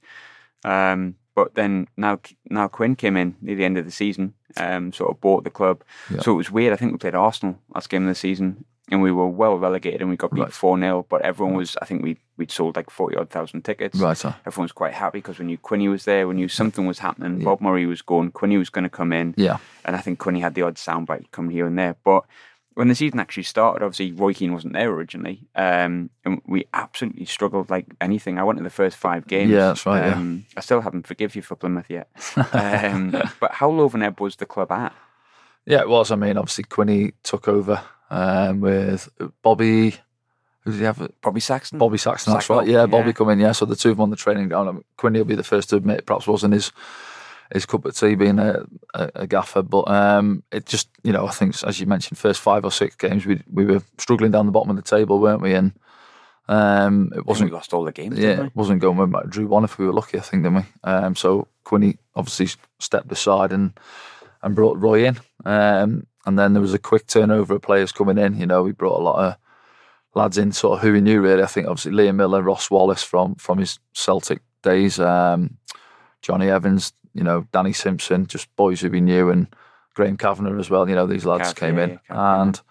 [0.63, 2.19] Um, but then now
[2.49, 5.49] now Quinn came in near the end of the season, um, sort of bought the
[5.49, 5.83] club.
[6.09, 6.19] Yeah.
[6.21, 6.73] So it was weird.
[6.73, 10.01] I think we played Arsenal last game of the season, and we were well relegated,
[10.01, 10.53] and we got beat Right.
[10.53, 13.97] four 0 But everyone was, I think we we'd sold like forty odd thousand tickets
[13.99, 14.17] Right.
[14.17, 14.33] So.
[14.45, 17.39] everyone was quite happy because we knew Quinny was there, we knew something was happening.
[17.39, 17.45] Yeah.
[17.45, 19.57] Bob Murray was going, Quinny was going to come in, Yeah.
[19.85, 21.95] and I think Quinny had the odd soundbite come here and there.
[22.03, 22.23] But
[22.73, 27.25] when the season actually started, obviously Roy Keane wasn't there originally, um, and we absolutely
[27.25, 28.39] struggled like anything.
[28.39, 29.51] I went to the first five games.
[29.51, 30.15] Yeah, that's right, yeah.
[30.15, 32.07] Um, I still haven't forgive you for Plymouth yet.
[32.53, 34.93] um, but how low of an ebb was the club at?
[35.65, 36.11] Yeah, it was.
[36.11, 39.09] I mean, obviously Quinny took over um, with
[39.43, 39.95] Bobby.
[40.63, 41.11] Who did he have?
[41.21, 41.79] Bobby Saxton.
[41.79, 42.33] Bobby Saxton.
[42.33, 42.67] That's Sackville, right.
[42.67, 43.13] Yeah, Bobby yeah.
[43.13, 43.39] come in.
[43.39, 44.69] Yeah, so the two of them on the training ground.
[44.69, 46.71] I mean, Quinny will be the first to admit it perhaps wasn't his
[47.53, 51.27] his cup of tea being a, a, a gaffer, but um, it just you know
[51.27, 54.45] I think as you mentioned, first five or six games we we were struggling down
[54.45, 55.53] the bottom of the table, weren't we?
[55.53, 55.73] And
[56.47, 58.17] um, it wasn't we lost all the games.
[58.17, 58.97] yeah, didn't it wasn't going.
[58.97, 60.65] We might have drew one if we were lucky, I think, didn't we?
[60.83, 63.73] Um, so Quinny obviously stepped aside and
[64.43, 68.17] and brought Roy in, um, and then there was a quick turnover of players coming
[68.17, 68.39] in.
[68.39, 69.37] You know, we brought a lot of
[70.15, 71.43] lads in, sort of who we knew really.
[71.43, 75.57] I think obviously Liam Miller, Ross Wallace from from his Celtic days, um,
[76.21, 79.47] Jonny Evans, you know, Danny Simpson, just boys who we knew, and
[79.93, 80.87] Graham Kavanagh as well.
[80.87, 82.61] You know, these lads Cav, came yeah, in Cav, and.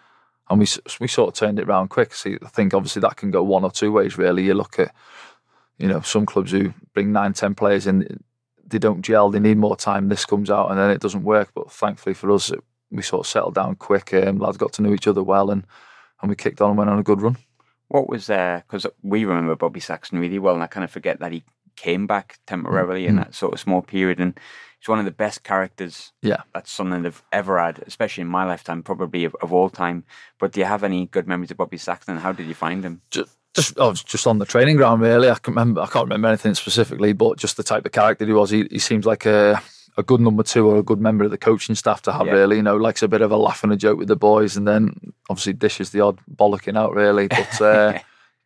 [0.48, 0.66] And we
[0.98, 2.12] we sort of turned it around quick.
[2.12, 4.18] See, I think obviously that can go one or two ways.
[4.18, 4.92] Really, you look at
[5.80, 8.22] you know, some clubs who bring nine, ten players in,
[8.66, 9.30] they don't gel.
[9.30, 10.08] They need more time.
[10.08, 11.50] This comes out, and then it doesn't work.
[11.54, 14.12] But thankfully for us, it, we sort of settled down quick.
[14.12, 15.64] Um, lads got to know each other well, and
[16.20, 17.36] and we kicked on and went on a good run.
[17.88, 18.64] What was there?
[18.66, 21.42] Because we remember Bobby Saxton really well, and I kind of forget that he
[21.76, 23.18] came back temporarily in Mm.
[23.24, 24.20] that sort of small period.
[24.20, 24.38] And
[24.78, 26.42] he's one of the best characters Yeah.
[26.54, 30.04] that Sunderland have ever had, especially in my lifetime, probably of, of all time.
[30.38, 32.18] But do you have any good memories of Bobby Saxton?
[32.18, 33.00] How did you find him?
[33.10, 35.00] Just, just, I was just on the training ground.
[35.02, 35.80] Really, I can remember.
[35.80, 38.50] I can't remember anything specifically, but just the type of character he was.
[38.50, 39.60] He, he seems like a
[39.96, 42.26] a good number two or a good member of the coaching staff to have.
[42.26, 42.32] Yeah.
[42.32, 44.56] Really, you know, likes a bit of a laugh and a joke with the boys,
[44.56, 46.94] and then obviously dishes the odd bollocking out.
[46.94, 47.60] Really, but.
[47.60, 47.98] Uh,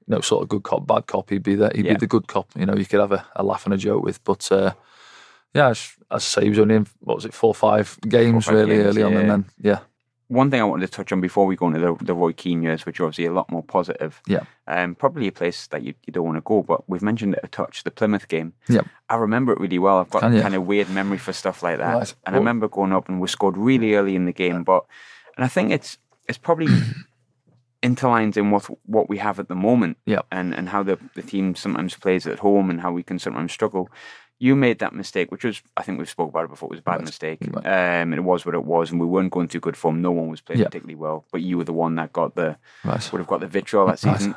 [0.07, 1.31] you know, sort of good cop, bad cop.
[1.31, 1.95] He'd be the he'd Yeah.
[1.95, 2.49] be the good cop.
[2.55, 4.23] You know, you could have a, a laugh and a joke with.
[4.23, 4.75] But uh,
[5.55, 7.99] yeah, as, as I say, he was only in what was it, four or five
[8.07, 9.79] games five really games, early on, and then yeah,
[10.35, 12.63] One thing I wanted to touch on before we go into the, the Roy Keane
[12.63, 14.21] years, which are obviously a lot more positive.
[14.27, 14.45] Yeah.
[14.67, 17.41] Um, probably a place that you, you don't want to go, but we've mentioned it
[17.43, 18.53] a touch, the Plymouth game.
[18.69, 18.83] Yeah.
[19.09, 19.99] I remember it really well.
[19.99, 20.43] I've got Can you?
[20.43, 21.95] kind of weird memory for stuff like that.
[21.95, 22.15] Right.
[22.27, 24.85] And I remember going up and we scored really early in the game, but
[25.37, 26.67] and I think it's it's probably
[27.83, 29.99] interlines in what what we have at the moment.
[30.07, 30.27] Yep.
[30.33, 33.53] And and how the, the team sometimes plays at home and how we can sometimes
[33.53, 33.89] struggle.
[34.45, 36.67] You made that mistake, which was I think we've spoke about it before.
[36.69, 37.05] It was a bad Right.
[37.07, 37.67] mistake, Right.
[37.67, 40.03] um, and it was what it was, and we weren't going through good form.
[40.03, 40.67] No one was playing Yeah.
[40.67, 43.47] particularly well, but you were the one that got the right, would have got the
[43.47, 44.35] vitriol that season.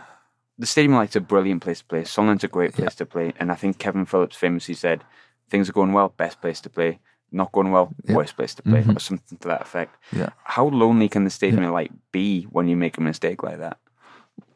[0.60, 2.04] The Stadium Light's a brilliant place to play.
[2.06, 5.04] Sunderland's a great place to play, and I think Kevin Phillips famously said,
[5.50, 7.00] "Things are going well, best place to play.
[7.32, 8.15] Not going well, Yeah.
[8.15, 8.96] worst place to play," Mhm.
[8.96, 9.93] or something to that effect.
[10.13, 10.30] Yeah.
[10.46, 13.78] How lonely can the Stadium Light be when you make a mistake like that?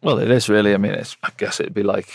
[0.02, 0.74] Well, it is really.
[0.74, 2.08] I mean, it's, I guess it'd be like,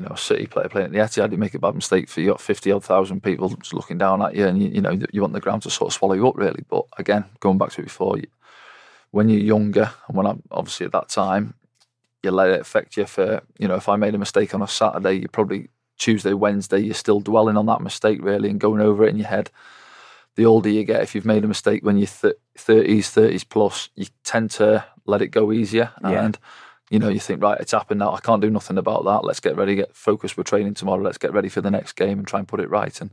[0.00, 1.30] you know, City player playing at the Etihad.
[1.30, 4.22] You make a bad mistake for you've got fifty odd thousand people just looking down
[4.22, 6.26] at you, and you, you know you want the ground to sort of swallow you
[6.26, 6.64] up, really.
[6.68, 8.26] But again, going back to it before, you,
[9.10, 11.52] when you're younger, and when I'm obviously at that time,
[12.22, 13.04] you let it affect you.
[13.04, 16.78] For you know, if I made a mistake on a Saturday, you're probably Tuesday, Wednesday,
[16.78, 19.50] you're still dwelling on that mistake really and going over it in your head.
[20.36, 22.06] The older you get, if you've made a mistake when you're
[22.56, 26.32] thirties, thirties plus, you tend to let it go easier, Yeah.
[26.90, 28.12] You know, you think, right, it's happened now.
[28.12, 29.24] I can't do nothing about that.
[29.24, 30.36] Let's get ready, get focused.
[30.36, 31.02] We're training tomorrow.
[31.02, 33.00] Let's get ready for the next game and try and put it right.
[33.00, 33.10] And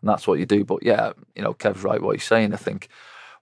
[0.00, 0.64] and that's what you do.
[0.64, 2.52] But yeah, you know, Kev's right what he's saying.
[2.52, 2.88] I think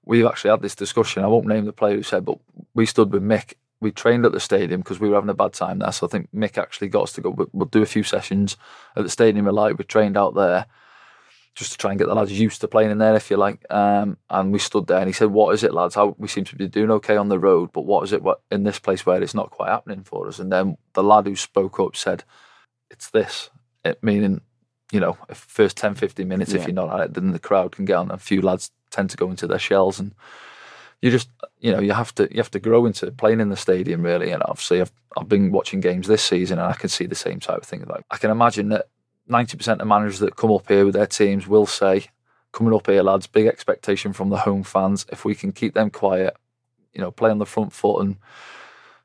[0.04, 1.24] we've actually had this discussion.
[1.24, 2.38] I won't name the player who said, but
[2.74, 3.54] we stood with Mick.
[3.80, 5.92] We trained at the stadium because we were having a bad time there.
[5.92, 7.48] So I think Mick actually got us to go.
[7.52, 8.56] We'll, do a few sessions
[8.96, 9.78] at the stadium light.
[9.78, 10.66] We trained out there
[11.58, 13.66] just to try and get the lads used to playing in there, if you like.
[13.70, 15.96] Um, and we stood there, and he said, "What is it, lads?
[15.96, 18.40] How we seem to be doing okay on the road, but what is it what,
[18.50, 21.34] in this place where it's not quite happening for us?" And then the lad who
[21.34, 22.22] spoke up said,
[22.90, 23.50] "It's this,"
[23.84, 24.40] it meaning,
[24.92, 26.60] you know, if first 10, 15 minutes, Yeah.
[26.60, 28.10] if you're not at it, then the crowd can get on.
[28.12, 30.14] A few lads tend to go into their shells, and
[31.02, 31.28] you just,
[31.60, 34.30] you know, you have to you have to grow into playing in the stadium really.
[34.30, 37.40] And obviously, I've I've been watching games this season, and I can see the same
[37.40, 37.84] type of thing.
[37.88, 38.86] Like I can imagine that
[39.28, 42.06] ninety percent of managers that come up here with their teams will say,
[42.52, 45.06] "Coming up here, lads, big expectation from the home fans.
[45.10, 46.36] If we can keep them quiet,
[46.92, 48.16] you know, play on the front foot and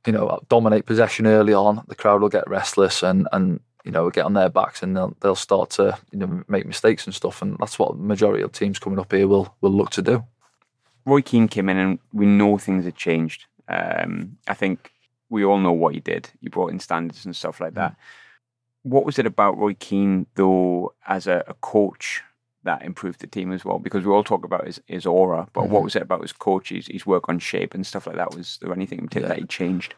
[0.06, 4.10] you know dominate possession early on, the crowd will get restless and and you know
[4.10, 7.42] get on their backs and they'll, they'll start to you know make mistakes and stuff.
[7.42, 10.24] And that's what the majority of teams coming up here will will look to do."
[11.06, 13.46] Roy Keane came in, and we know things had changed.
[13.68, 14.92] Um, I think
[15.30, 16.30] we all know what he did.
[16.42, 17.92] He brought in standards and stuff like that.
[17.92, 17.96] Mm.
[18.84, 22.22] What was it about Roy Keane, though, as a, a, coach
[22.63, 23.80] that improved the team as well?
[23.80, 25.74] Because we all talk about his, his aura, but mm-hmm.
[25.74, 28.36] what was it about his coach, his, his, work on shape and stuff like that?
[28.36, 29.36] Was there anything in particular yeah.
[29.36, 29.96] that he changed?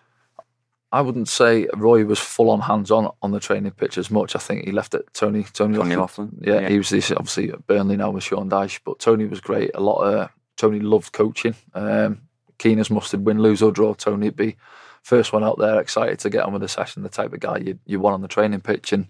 [0.91, 4.34] I wouldn't say Roy was full on hands on on the training pitch as much.
[4.34, 6.38] I think he left it Tony Tony, Tony Loughlan.
[6.39, 9.71] Yeah, yeah, he was obviously at Burnley now with Sean Dyche, but Tony was great.
[9.74, 11.56] A lot of Tony loved coaching.
[11.74, 12.21] Um,
[12.60, 13.93] keen as mustard, win, lose or draw.
[13.93, 14.56] Tony would be
[15.06, 17.58] first one out there, excited to get on with the session, the type of guy
[17.58, 18.91] you you want on the training pitch.
[18.91, 19.08] And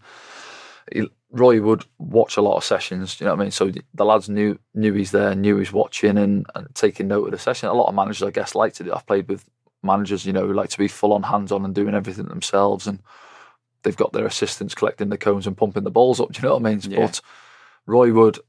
[0.92, 3.20] he, Roy would watch a lot of sessions.
[3.20, 3.52] You know what I mean?
[3.52, 7.32] So the lads knew knew he's there, knew he's watching, and, and taking note of
[7.32, 7.70] the session.
[7.70, 8.94] A lot of managers, I guess, like to do.
[8.94, 9.46] I've played with
[9.84, 12.88] managers, you know, who like to be full on hands on and doing everything themselves,
[12.88, 13.00] and
[13.84, 16.34] they've got their assistants collecting the cones and pumping the balls up.
[16.34, 16.82] Do you know what I mean?
[16.90, 17.06] Yeah.
[17.06, 17.22] But
[17.86, 18.40] Roy would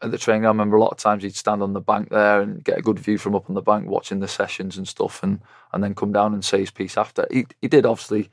[0.00, 2.40] at the training, I remember a lot of times he'd stand on the bank there
[2.40, 5.22] and get a good view from up on the bank, watching the sessions and stuff,
[5.22, 5.40] and
[5.72, 7.26] and then come down and say his piece after.
[7.30, 8.30] He he did obviously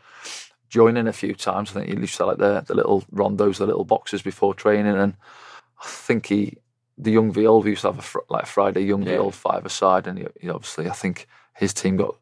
[0.70, 1.72] join in a few times.
[1.72, 4.96] I think he used to like the the little rondos, the little boxes before training,
[4.96, 5.16] and
[5.82, 6.58] I think he
[6.98, 9.18] the young Viol we used to have a fr- like Friday young yeah.
[9.18, 12.16] Viol five aside, and he, he obviously I think his team got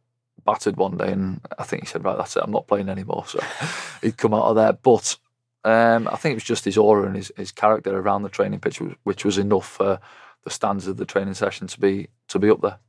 [0.45, 2.43] battered one day, and I think he said, "Right, that's it.
[2.43, 3.39] I'm not playing anymore." So
[4.01, 5.17] he'd come out of there, but
[5.63, 8.59] um, I think it was just his aura and his, his character around the training
[8.59, 9.99] pitch, which was enough for
[10.43, 12.79] the standards of the training session to be to be up there.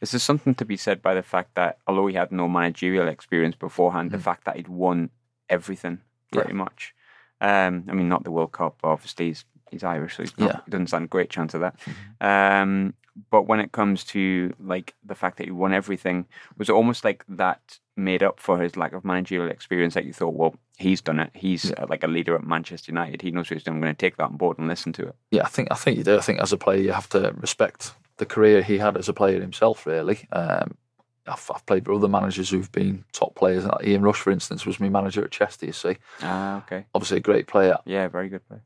[0.00, 3.08] Is there something to be said by the fact that although he had no managerial
[3.08, 4.12] experience beforehand, mm.
[4.12, 5.10] the fact that he'd won
[5.48, 6.00] everything
[6.32, 6.54] pretty yeah.
[6.54, 6.94] much?
[7.40, 10.60] Um, I mean, not the World Cup, obviously he's, he's Irish, so not, yeah.
[10.64, 11.78] he doesn't stand a great chance of that.
[11.80, 12.26] Mm-hmm.
[12.26, 12.94] Um,
[13.30, 16.26] but when it comes to like the fact that he won everything,
[16.56, 20.12] was it almost like that made up for his lack of managerial experience that you
[20.12, 21.30] thought, well, he's done it.
[21.34, 21.82] He's yeah.
[21.82, 23.22] Uh, like a leader at Manchester United.
[23.22, 23.76] He knows what he's doing.
[23.76, 25.14] I'm going to take that on board and listen to it.
[25.30, 26.16] Yeah, I think I think you do.
[26.16, 29.12] I think as a player, you have to respect the career he had as a
[29.12, 29.86] player himself.
[29.86, 30.76] Really, um,
[31.26, 33.64] I've, I've, played with other managers who've been top players.
[33.84, 35.66] Ian Rush, for instance, was my manager at Chester.
[35.66, 37.78] You see, ah, okay, obviously a great player.
[37.84, 38.62] Yeah, very good player.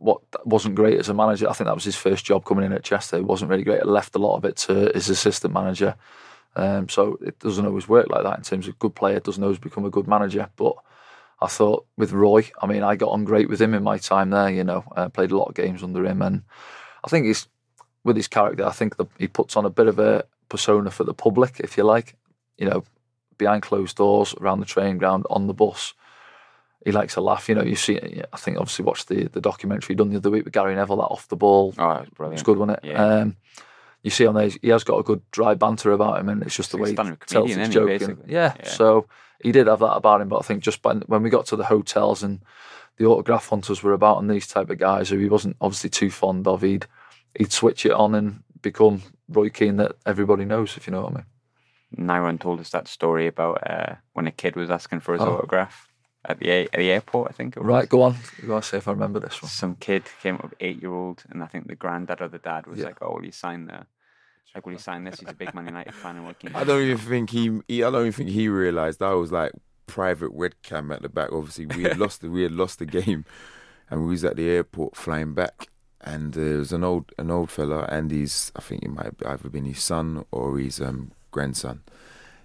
[0.00, 2.72] What wasn't great as a manager, I think that was his first job coming in
[2.72, 3.18] at Chester.
[3.18, 3.80] It wasn't really great.
[3.80, 5.94] It left a lot of it to his assistant manager.
[6.56, 9.58] Um, so it doesn't always work like that in terms of good player doesn't always
[9.58, 10.48] become a good manager.
[10.56, 10.74] But
[11.40, 14.30] I thought with Roy, I mean, I got on great with him in my time
[14.30, 14.48] there.
[14.48, 16.42] You know, I played a lot of games under him, and
[17.04, 17.46] I think he's
[18.02, 18.64] with his character.
[18.64, 21.76] I think the, he puts on a bit of a persona for the public, if
[21.76, 22.16] you like.
[22.56, 22.84] You know,
[23.38, 25.94] behind closed doors, around the training ground, on the bus.
[26.84, 27.48] He likes to laugh.
[27.48, 27.98] You know, you see.
[28.32, 31.02] I think obviously watched the the documentary done the other week with Gary Neville that
[31.04, 31.74] off the ball.
[31.78, 32.40] Oh, brilliant!
[32.40, 32.88] It's good, wasn't it?
[32.88, 33.04] Yeah.
[33.04, 33.36] Um,
[34.02, 36.56] you see on there, he has got a good dry banter about him, and it's
[36.56, 38.18] just the way he tells his joking.
[38.26, 39.06] Yeah, yeah, so
[39.42, 41.56] he did have that about him, but I think just by, when we got to
[41.56, 42.40] the hotels and
[42.96, 46.10] the autograph hunters were about, and these type of guys who he wasn't obviously too
[46.10, 46.86] fond of, he'd
[47.36, 51.12] he'd switch it on and become Roy Keane that everybody knows, if you know what
[51.12, 51.26] I mean.
[52.06, 55.34] Nyron told us that story about uh, when a kid was asking for his oh.
[55.34, 55.89] autograph
[56.24, 57.30] at the at the airport.
[57.30, 57.66] I think it was.
[57.66, 58.16] Right, go on.
[58.40, 59.50] You Go on, see if I remember this one.
[59.50, 62.66] Some kid came up, eight year old, and I think the granddad or the dad
[62.66, 62.86] was yeah.
[62.86, 63.86] like, "Oh, will you sign the?"
[64.54, 65.20] Like, will you sign this?
[65.20, 66.54] He's a big Man United fan and working.
[66.54, 67.84] I don't even think he, he.
[67.84, 69.52] I don't even think he realised I was like
[69.86, 71.32] private webcam at the back.
[71.32, 73.24] Obviously, we had lost the we had lost the game,
[73.88, 75.68] and we was at the airport flying back.
[76.02, 79.06] And uh, there was an old an old fella, and he's I think it might
[79.06, 81.82] have either been his son or his um, grandson,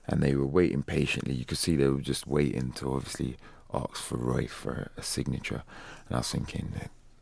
[0.07, 1.33] and they were waiting patiently.
[1.33, 3.37] You could see they were just waiting to obviously
[3.73, 5.63] asked for Roy for a signature,
[6.07, 6.73] and I was thinking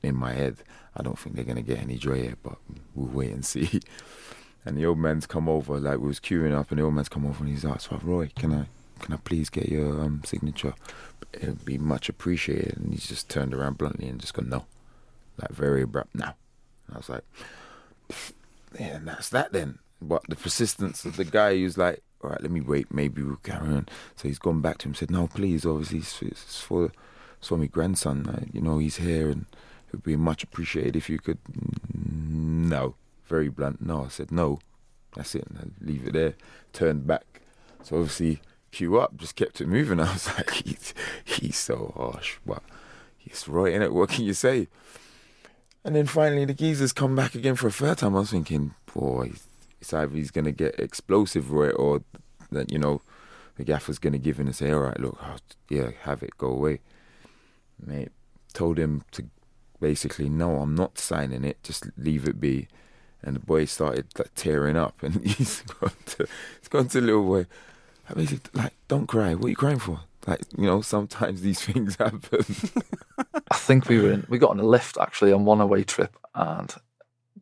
[0.02, 0.58] in my head,
[0.96, 2.58] I don't think they're gonna get any joy here, but
[2.94, 3.82] we'll wait and see.
[4.66, 7.10] And the old man's come over, like we was queuing up, and the old man's
[7.10, 8.66] come over and he's asked, well, "Roy, can I,
[9.00, 10.74] can I please get your um, signature?
[11.34, 14.66] It'd be much appreciated." And he's just turned around bluntly and just gone, "No,"
[15.38, 16.16] like very abrupt.
[16.16, 16.28] No.
[16.88, 17.24] And I was like,
[18.80, 22.42] "Yeah, and that's that then." But the persistence of the guy who's like, all right,
[22.42, 23.88] let me wait, maybe we'll carry on.
[24.16, 26.92] So he's gone back to him, said, no, please, obviously, it's, it's for,
[27.42, 28.28] for my grandson.
[28.28, 29.46] Uh, you know, he's here and
[29.88, 31.40] it would be much appreciated if you could.
[31.94, 33.86] No, very blunt.
[33.86, 34.60] No, I said, no,
[35.16, 35.46] that's it.
[35.48, 36.36] And I leave it there,
[36.72, 37.42] turned back.
[37.84, 38.40] So obviously,
[38.72, 40.00] queue up, just kept it moving.
[40.02, 40.94] I was like, he's,
[41.26, 42.64] he's so harsh, but
[43.18, 43.94] he's right in it.
[43.94, 44.70] What can you say?
[45.84, 48.16] And then finally, the geezers come back again for a third time.
[48.16, 49.34] I was thinking, boy,
[49.84, 52.04] it's either he's going to get explosive right or
[52.52, 53.02] that you know
[53.58, 55.36] the gaffer's going to give in and say, all right, look, oh,
[55.70, 56.80] yeah, have it, go away,
[57.86, 58.12] mate.
[58.54, 59.26] told him to
[59.80, 61.62] basically, no, I'm not signing it.
[61.64, 62.68] Just leave it be.
[63.22, 66.28] And the boy started like tearing up, and he's gone to
[66.60, 67.46] he's gone to little boy.
[68.10, 69.36] I basically like, don't cry.
[69.36, 70.00] What are you crying for?
[70.26, 72.46] Like, you know, sometimes these things happen.
[73.52, 76.18] I think we were in, we got on a lift actually on one away trip,
[76.34, 76.82] and it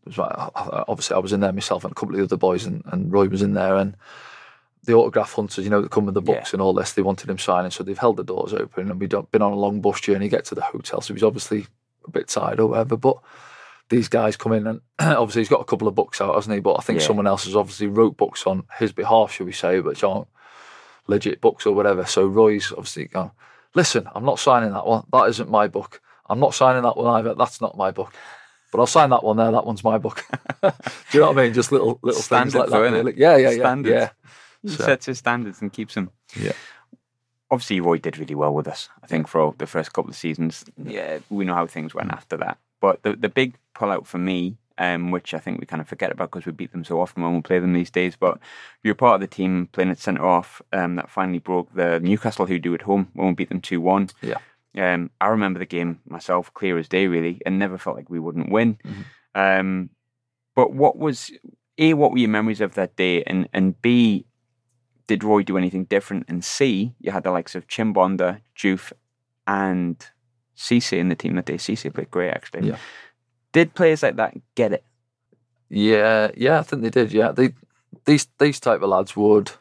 [0.05, 2.65] was like, obviously I was in there myself and a couple of the other boys,
[2.65, 3.95] and, and Roy was in there, and
[4.83, 6.55] the autograph hunters, you know, that come with the books Yeah.
[6.55, 9.13] and all this, they wanted him signing, so they've held the doors open, and we'd
[9.31, 11.67] been on a long bus journey, get to the hotel, so he was obviously
[12.07, 13.17] a bit tired or whatever, but
[13.89, 16.61] these guys come in and obviously he's got a couple of books out, hasn't he?
[16.61, 17.05] But I think Yeah.
[17.07, 20.27] someone else has obviously wrote books on his behalf, should we say, which aren't
[21.07, 22.05] legit books or whatever.
[22.05, 23.31] So Roy's obviously gone,
[23.75, 25.03] listen, I'm not signing that one.
[25.11, 26.01] That isn't my book.
[26.29, 27.35] I'm not signing that one either.
[27.35, 28.13] That's not my book.
[28.71, 29.51] But I'll sign that one there.
[29.51, 30.25] That one's my book.
[30.61, 30.71] Do
[31.13, 31.53] you know what I mean?
[31.53, 32.71] Just little little Standards like that.
[32.71, 32.81] though?
[32.81, 33.13] Really.
[33.17, 33.93] Yeah, yeah, yeah, Standards.
[33.93, 34.71] yeah.
[34.75, 36.11] So- sets his standards and keeps them.
[36.39, 36.53] Yeah.
[37.49, 38.87] Obviously, Roy did really well with us.
[39.03, 40.63] I think for the first couple of seasons.
[40.81, 42.57] Yeah, we know how things went after that.
[42.79, 46.11] But the the big pullout for me, um, which I think we kind of forget
[46.13, 48.15] about because we beat them so often when we play them these days.
[48.17, 48.37] But
[48.83, 52.45] you're part of the team playing at centre off um, that finally broke the Newcastle
[52.45, 54.07] who do at home when we beat them two one.
[54.21, 54.37] Yeah.
[54.77, 58.19] Um, I remember the game myself, clear as day, really, and never felt like we
[58.19, 58.77] wouldn't win.
[59.35, 59.89] Um,
[60.55, 61.31] but what was
[61.77, 64.25] a what were your memories of that day, and and b
[65.07, 66.25] did Roy do anything different?
[66.29, 68.93] And c you had the likes of Chimbonda, Diouf,
[69.47, 69.97] and
[70.55, 71.55] Cisse in the team that day.
[71.55, 72.67] Cisse played great actually.
[72.67, 72.77] Yeah.
[73.51, 74.85] Did players like that get it?
[75.69, 77.11] Yeah, yeah, I think they did.
[77.11, 77.53] Yeah, they
[78.05, 79.51] these these type of lads would.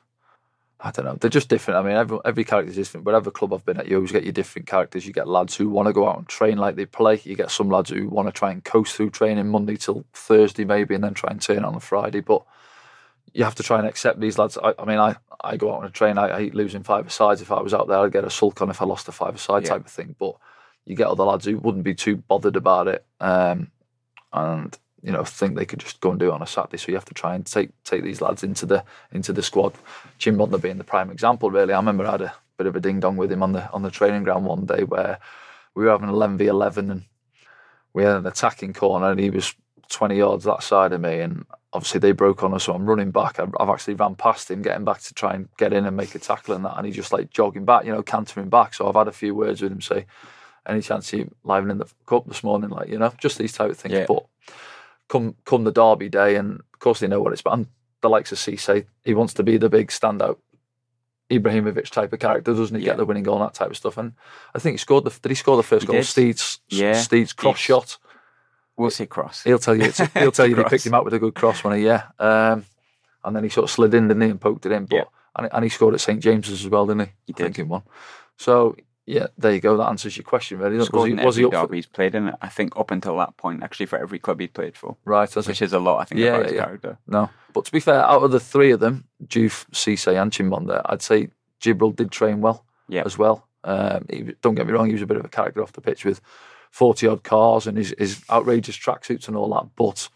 [0.82, 1.14] I don't know.
[1.14, 1.78] They're just different.
[1.78, 3.04] I mean, every every character is different.
[3.04, 5.06] Whatever club I've been at, you always get your different characters.
[5.06, 7.20] You get lads who want to go out and train like they play.
[7.24, 10.64] You get some lads who want to try and coast through training Monday till Thursday
[10.64, 12.20] maybe, and then try and turn on a Friday.
[12.20, 12.42] But
[13.34, 14.56] you have to try and accept these lads.
[14.56, 16.16] I, I mean, I, I go out on a train.
[16.16, 17.42] I, I hate losing five sides.
[17.42, 19.38] If I was out there, I'd get a sulk on if I lost a five
[19.38, 19.70] side Yeah.
[19.70, 20.16] type of thing.
[20.18, 20.36] But
[20.86, 23.04] you get other lads who wouldn't be too bothered about it.
[23.20, 23.70] Um,
[24.32, 26.76] and you know think they could just go and do it on a Saturday.
[26.76, 29.74] So you have to try and take take these lads into the into the squad.
[30.18, 31.72] Jim Butler being the prime example, really.
[31.72, 33.82] I remember I had a bit of a ding dong with him on the on
[33.82, 35.18] the training ground one day where
[35.74, 37.04] we were having eleven v eleven and
[37.92, 39.54] we had an attacking corner and he was
[39.88, 42.64] twenty yards that side of me and obviously they broke on us.
[42.64, 43.40] So I'm running back.
[43.40, 46.14] I've I've actually ran past him, getting back to try and get in and make
[46.14, 48.74] a tackle and that, and he's just like jogging back, you know, cantering back.
[48.74, 50.06] So I've had a few words with him, say
[50.66, 53.78] any chance you livening the cup this morning, like you know, just these type of
[53.78, 53.94] things.
[53.94, 54.06] Yeah.
[54.06, 54.26] But
[55.10, 57.58] come come the derby day, and of course they know what it's about.
[57.58, 57.66] And
[58.00, 60.38] the likes of Cisse, he wants to be the big standout
[61.30, 62.82] Ibrahimovic type of character, doesn't he?
[62.86, 62.92] Yeah.
[62.92, 63.98] Get the winning goal and that type of stuff.
[63.98, 64.14] And
[64.54, 65.10] I think he scored the.
[65.10, 65.96] Did he score the first He goal?
[65.96, 66.06] did.
[66.06, 66.94] Steed's Yeah.
[66.94, 67.98] Steed's cross Steed's- shot.
[68.76, 69.42] We'll say cross.
[69.44, 69.82] He'll tell you.
[69.84, 72.04] It's, he'll tell you he picked him up with a good cross when he yeah.
[72.18, 72.64] Um,
[73.22, 74.86] and then he sort of slid in, didn't he, and poked it in.
[74.86, 75.04] But Yeah.
[75.36, 77.12] and, and he scored at St James's as well, didn't he?
[77.26, 77.62] He I think did.
[77.62, 77.82] in one.
[78.38, 78.74] So
[79.10, 79.76] yeah, there you go.
[79.76, 80.76] That answers your question, really.
[80.76, 82.28] Was he, was he up for he's played in.
[82.28, 82.34] it?
[82.40, 85.34] I think up until that point, actually, for every club he'd played for, right?
[85.34, 85.98] Which is a lot.
[85.98, 86.64] I think Yeah, about his yeah.
[86.64, 86.98] character.
[87.06, 87.30] No.
[87.52, 91.02] But to be fair, out of the three of them, Diouf, Cisse, and Chimbonda, I'd
[91.02, 91.28] say
[91.60, 93.02] Djibril did train well Yeah.
[93.04, 93.46] as well.
[93.64, 95.80] Um, he, don't get me wrong, he was a bit of a character off the
[95.80, 96.20] pitch with
[96.70, 99.68] 40 odd cars and his, his outrageous tracksuits and all that.
[99.76, 100.08] But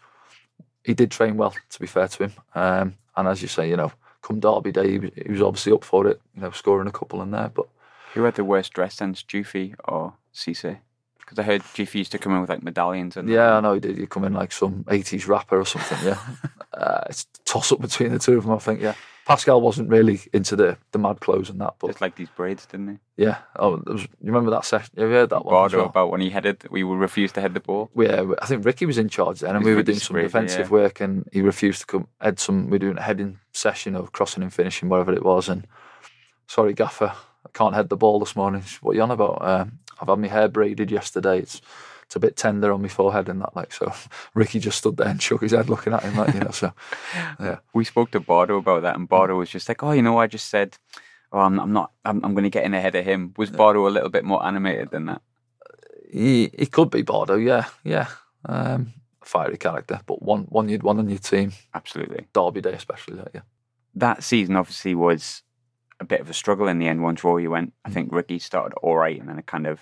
[0.83, 2.33] he did train well, to be fair to him.
[2.55, 5.73] Um, and as you say, you know, come Derby Day, he was, he was obviously
[5.73, 7.51] up for it, you know, scoring a couple in there.
[7.53, 7.67] But
[8.15, 10.79] Who had the worst dress sense, Jufi or Cisse?
[11.19, 13.73] Because I heard Jufi used to come in with like medallions and yeah, I know
[13.73, 13.97] he did.
[13.97, 16.19] He'd come in like some 80s rapper or something, yeah.
[16.73, 18.95] uh, it's toss up between the two of them, I think, yeah.
[19.25, 22.67] Pascal wasn't really into the, the mad clothes and that, but just like these braids,
[22.67, 23.23] didn't he?
[23.23, 23.39] Yeah.
[23.55, 24.93] Oh, was, you remember that session?
[24.95, 25.71] You heard that one?
[25.71, 25.85] Well?
[25.85, 27.89] about when he headed, we would refuse to head the ball.
[27.95, 30.71] Yeah, I think Ricky was in charge then, and we were doing some defensive yeah.
[30.71, 32.07] work, and he refused to come.
[32.21, 32.65] Had some.
[32.65, 35.49] We were doing a heading session of crossing and finishing, whatever it was.
[35.49, 35.65] And
[36.45, 37.13] sorry, Gaffer,
[37.55, 38.63] can't head the ball this morning.
[38.81, 39.37] What are you on about?
[39.41, 41.39] Um, I've had my hair braided yesterday.
[41.39, 41.61] It's
[42.03, 43.55] it's a bit tender on my forehead and that.
[43.55, 43.91] Like so,
[44.35, 46.51] Ricky just stood there and shook his head, looking at him like you know.
[46.51, 46.71] So
[47.39, 50.19] yeah, We spoke to Bardo about that, and Bardo was just like, "Oh, you know,
[50.19, 50.77] I just said,
[51.31, 53.87] oh, I'm, I'm not, I'm, I'm going to get in ahead of him." Was Bardo
[53.87, 55.21] a little bit more animated than that?
[56.15, 57.35] he he could be Bardo.
[57.35, 58.07] Yeah, yeah.
[58.45, 61.51] Um, fiery character, but one one you'd want on your team.
[61.73, 62.27] Absolutely.
[62.33, 63.17] Derby Day, especially.
[63.17, 63.41] Like, yeah.
[63.95, 65.43] That season obviously was
[65.99, 67.03] a bit of a struggle in the end.
[67.03, 69.79] Once Rory went, I think Ricky started all right, and then it kind of,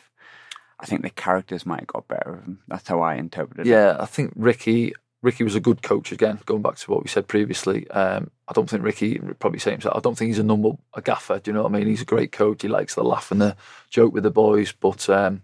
[0.79, 2.59] I think the characters might have got better of him.
[2.67, 3.69] That's how I interpreted it.
[3.69, 4.93] Yeah, I think Ricky
[5.23, 6.37] Ricky was a good coach again.
[6.45, 9.95] Going back to what we said previously, um, I don't think Ricky probably say himself.
[9.95, 11.39] I don't think he's a number a gaffer.
[11.39, 11.87] Do you know what I mean?
[11.87, 12.61] He's a great coach.
[12.61, 13.55] He likes the laugh and the
[13.89, 14.73] joke with the boys.
[14.73, 15.41] But um,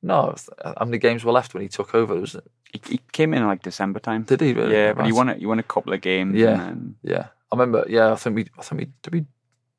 [0.00, 2.14] no, how many games were left when he took over?
[2.14, 2.44] Was it?
[2.72, 4.22] He, he came in like December time.
[4.22, 4.52] Did he?
[4.52, 4.74] Really?
[4.74, 5.38] Yeah, but he won it.
[5.38, 6.36] He won a couple of games.
[6.36, 6.50] Yeah.
[6.52, 7.84] and then Yeah, I remember.
[7.88, 8.46] Yeah, I think we.
[8.56, 9.24] I think we did we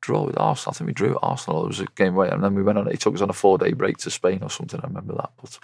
[0.06, 0.72] draw with Arsenal.
[0.72, 1.64] I think we drew at Arsenal.
[1.66, 2.90] It was a game away, and then we went on.
[2.90, 4.80] He took us on a four day break to Spain or something.
[4.84, 5.32] I remember that.
[5.42, 5.60] But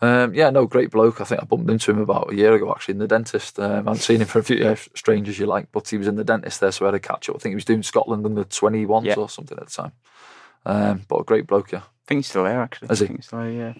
[0.00, 1.20] um, yeah, no, great bloke.
[1.20, 3.58] I think I bumped into him about a year ago actually in the dentist.
[3.58, 5.98] Um, I hadn't seen him for a few years, strange as you like, but he
[5.98, 7.36] was in the dentist there, so I had a catch up.
[7.36, 9.14] I think he was doing Scotland under 21s Yeah.
[9.14, 9.92] or something at the time.
[10.64, 11.80] Um, but a great bloke, yeah.
[11.80, 12.88] I think he's still there actually.
[12.90, 13.04] Is he?
[13.04, 13.74] I think he's still there, yeah.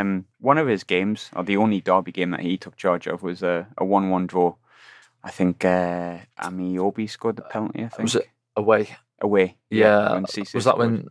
[0.00, 3.22] Um, one of his games, or the only derby game that he took charge of,
[3.22, 4.54] was a, a one-one draw.
[5.24, 7.84] I think uh, Ameobi scored the penalty.
[7.84, 8.96] I think Was it away?
[9.22, 9.56] Away?
[9.70, 10.12] Yeah.
[10.12, 10.76] when was that scored.
[10.78, 11.08] when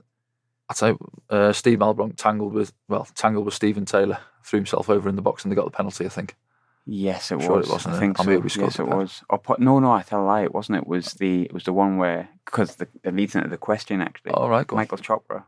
[0.69, 0.93] I'd say
[1.29, 5.21] uh, Steed Malbranque tangled with well tangled with Steven Taylor, threw himself over in the
[5.21, 6.05] box, and they got the penalty.
[6.05, 6.35] I think.
[6.85, 7.69] Yes, it Sure it was.
[7.69, 7.99] wasn't I it?
[7.99, 8.29] think I so.
[8.29, 9.23] mean, we scored yes, it was.
[9.29, 10.43] Or, no, no, I tell a lie.
[10.43, 10.79] It wasn't.
[10.79, 11.43] It was the.
[11.43, 14.31] It was the one where because the it leads into the question actually.
[14.31, 14.81] All right, go on.
[14.81, 15.43] Michael Chopra.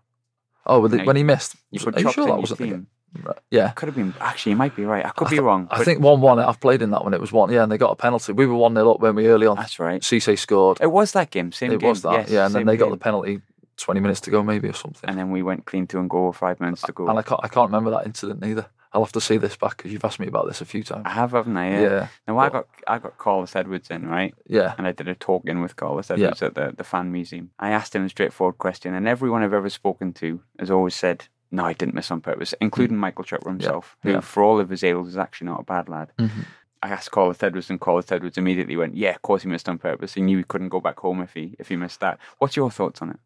[0.65, 1.55] Oh, the, when he missed.
[1.71, 2.87] You Was- put are you sure that wasn't the game?
[3.21, 3.69] Right, Yeah.
[3.71, 4.13] Could have been.
[4.19, 5.05] Actually, you might be right.
[5.05, 5.67] I could I be wrong.
[5.69, 6.39] I think one one.
[6.39, 7.13] I've played in that one.
[7.13, 7.51] It was one.
[7.51, 8.33] Yeah, and they got a penalty.
[8.33, 9.57] We were one 0 up when we early on.
[9.57, 10.01] that's right.
[10.01, 10.79] Cisse scored.
[10.81, 11.51] It was that game.
[11.51, 11.89] Same it game.
[11.89, 12.13] was that.
[12.13, 13.41] Yes, yeah, and then they got the penalty.
[13.75, 15.09] Twenty minutes to go, maybe or something.
[15.09, 17.07] And then we went clean to and go with five minutes to go.
[17.09, 17.39] And I can't.
[17.43, 18.67] I can't remember that incident either.
[18.93, 21.01] I'll have to see this back because you've asked me about this a few times.
[21.07, 21.71] I have, haven't I?
[21.71, 21.81] Yeah.
[21.81, 24.75] Yeah, Now I got I got Carlos Edwards in right, Yeah.
[24.77, 26.17] and I did a talk in with Carlos Yeah.
[26.17, 27.49] Edwards at the the fan museum.
[27.57, 31.25] I asked him a straightforward question, and everyone I've ever spoken to has always said,
[31.53, 34.13] "No, I didn't miss on purpose," including Michael Chopra himself, who, Mm.
[34.15, 34.19] Yeah.
[34.21, 36.11] for all of his ails, is actually not a bad lad.
[36.19, 36.45] Mhm.
[36.81, 39.77] I asked Carlos Edwards, and Carlos Edwards immediately went, "Yeah, of course he missed on
[39.77, 40.15] purpose.
[40.15, 42.69] He knew he couldn't go back home if he if he missed that." What's your
[42.71, 43.19] thoughts on it?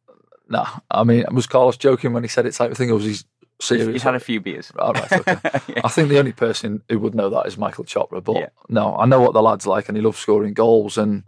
[0.49, 3.05] No, I mean, was Carlos joking when he said it type of thing, or was
[3.05, 3.15] he
[3.59, 3.87] serious?
[3.87, 4.71] He's had a few beers.
[4.77, 5.37] Oh, right, okay.
[5.75, 5.81] Yeah.
[5.83, 8.23] I think the only person who would know that is Michael Chopra.
[8.23, 8.49] But Yeah.
[8.69, 10.97] no, I know what the lad's like, and he loves scoring goals.
[10.97, 11.23] And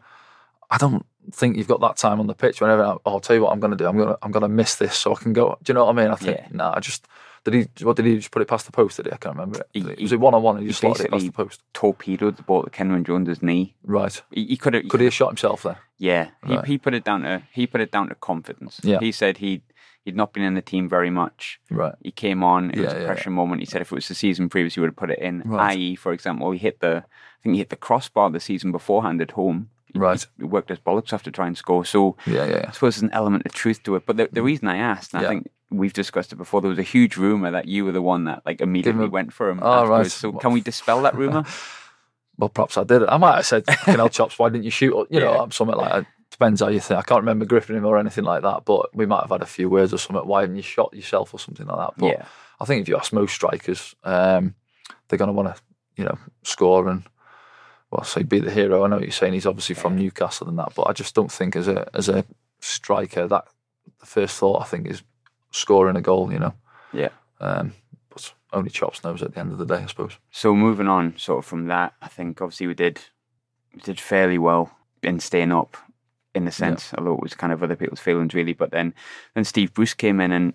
[0.69, 2.61] I don't think you've got that time on the pitch.
[2.61, 4.31] Whenever I, oh, I'll tell you what I'm going to do, I'm going to I'm
[4.31, 5.57] going to miss this so I can go.
[5.63, 6.11] Do you know what I mean?
[6.11, 6.47] I think Yeah.
[6.51, 7.07] no, I just
[7.45, 7.85] did he.
[7.85, 8.97] What did he just put it past the post?
[8.97, 9.11] Did he?
[9.13, 9.67] I can't remember it.
[9.73, 10.57] He- was it- he- it one on one?
[10.57, 11.61] He he just slotted it past the post.
[11.73, 13.75] Torpedoed the ball to Kenwyne Jones's knee.
[13.83, 14.21] Right?
[14.31, 14.87] He, he could have.
[14.89, 15.77] Could he have shot himself there?
[15.97, 16.65] Yeah, he, Right.
[16.65, 18.79] he put it down to he put it down to confidence.
[18.83, 18.99] Yeah.
[18.99, 19.61] he said he
[20.05, 21.59] he'd not been in the team very much.
[21.69, 21.93] Right.
[22.01, 22.71] He came on.
[22.71, 23.61] It was a yeah, pressure moment.
[23.61, 25.41] He said if it was the season previous, he would have put it in.
[25.45, 25.77] Right.
[25.77, 29.21] I.e., for example, he hit the I think he hit the crossbar the season beforehand
[29.21, 29.69] at home.
[29.95, 30.25] Right.
[30.39, 31.83] worked his bollocks off to try and score.
[31.85, 34.05] So Yeah, yeah, I suppose there's an element of truth to it.
[34.05, 35.27] But the, the reason I asked, and Yeah.
[35.27, 38.01] I think we've discussed it before, there was a huge rumor that you were the
[38.01, 39.59] one that like immediately a- went for him.
[39.61, 40.05] Oh, right.
[40.09, 41.43] So can we dispel that rumor?
[42.37, 43.09] Well, perhaps I did it.
[43.09, 45.25] I might have said, "Fucking hell, chops, why didn't you shoot?" Or, you Yeah.
[45.25, 46.05] know, something like that.
[46.31, 46.97] Depends how you think.
[46.97, 49.45] I can't remember gripping him or anything like that, but we might have had a
[49.45, 50.25] few words or something.
[50.25, 51.93] Why haven't you shot yourself or something like that?
[51.97, 52.25] But Yeah.
[52.61, 54.55] I think if you ask most strikers, um,
[55.09, 55.61] they're going to want to,
[55.97, 57.03] you know, score and
[57.91, 58.83] well, say be the hero.
[58.83, 61.31] I know what you're saying he's obviously from Newcastle and that, but I just don't
[61.31, 62.23] think as a as a
[62.59, 63.45] striker that
[63.99, 65.01] the first thought I think is
[65.51, 66.31] scoring a goal.
[66.31, 66.53] You know,
[66.93, 67.09] yeah.
[67.39, 67.73] um,
[68.09, 70.17] but only chops knows at the end of the day, I suppose.
[70.31, 72.99] So moving on, sort of from that, I think obviously we did
[73.73, 74.71] we did fairly well
[75.01, 75.77] in staying up,
[76.35, 78.53] in the sense, although it was kind of other people's feelings really.
[78.53, 78.93] But then
[79.33, 80.53] then Steve Bruce came in and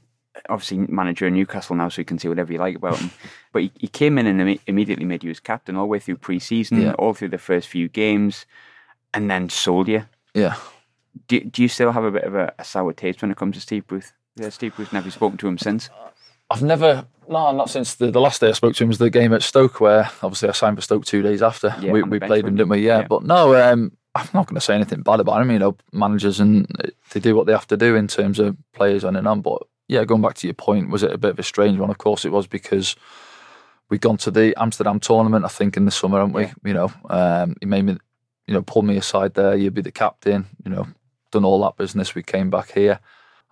[0.49, 3.11] obviously manager of Newcastle now, so you can say whatever you like about him.
[3.53, 5.99] but he, he came in and imme- immediately made you his captain all the way
[6.01, 6.93] through pre-season, Yeah.
[6.95, 8.47] all through the first few games,
[9.13, 10.05] and then sold you.
[10.35, 10.57] Yeah.
[11.29, 13.55] Do, do you still have a bit of a, a sour taste when it comes
[13.57, 14.13] to Steve Bruce?
[14.37, 14.93] Yeah, Steve Bruce.
[14.93, 15.89] Never spoken to him since.
[16.51, 19.11] I've never, no, not since the, the last day I spoke to him was the
[19.11, 21.75] game at Stoke, where obviously I signed for Stoke two days after.
[21.81, 22.85] Yeah, we we played him, didn't we?
[22.85, 23.07] Yeah, Yeah.
[23.09, 25.51] but no, um, I'm not going to say anything bad about him.
[25.53, 26.67] You know, managers and
[27.13, 29.41] they do what they have to do in terms of players on and on.
[29.41, 31.91] But yeah, going back to your point, was it a bit of a strange one?
[31.91, 32.97] Of course it was because
[33.89, 36.45] we'd gone to the Amsterdam tournament, I think, in the summer, haven't we?
[36.45, 36.55] Yeah.
[36.65, 37.99] You know, um, he made me,
[38.47, 39.55] you know, pulled me aside there.
[39.55, 40.47] You'd be the captain.
[40.65, 40.87] You know,
[41.31, 42.15] done all that business.
[42.15, 43.01] We came back here,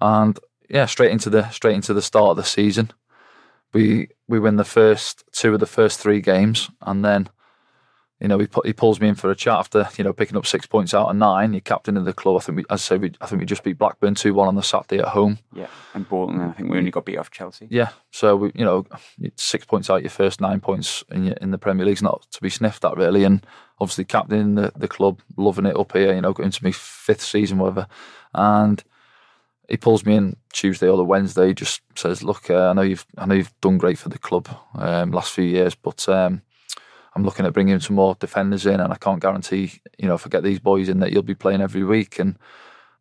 [0.01, 2.91] and yeah, straight into the straight into the start of the season.
[3.73, 7.29] We we win the first two of the first three games, and then
[8.23, 10.37] you know he put, he pulls me in for a chat after you know picking
[10.37, 11.53] up six points out of nine.
[11.53, 12.37] You're captain of the club.
[12.37, 14.47] I think we, as I say, we, I think we just beat Blackburn two one
[14.47, 15.41] on the Saturday at home.
[15.53, 16.41] Yeah, and Bolton.
[16.41, 17.67] I think we only got beat off Chelsea.
[17.69, 18.87] Yeah, so we, you know,
[19.35, 22.41] six points out your first nine points in your, in the Premier League's not to
[22.41, 23.45] be sniffed at really, and
[23.81, 26.15] obviously captaining the the club, loving it up here.
[26.15, 27.89] You know, going to my fifth season, whatever,
[28.35, 28.85] and
[29.69, 31.53] he pulls me in Tuesday or the Wednesday.
[31.55, 34.49] Just says, "Look, uh, I know you've I know you've done great for the club
[34.77, 36.43] um, last few years, but um,
[37.15, 40.27] I'm looking at bringing some more defenders in, and I can't guarantee, you know, if
[40.27, 42.39] I get these boys in, that you'll be playing every week." And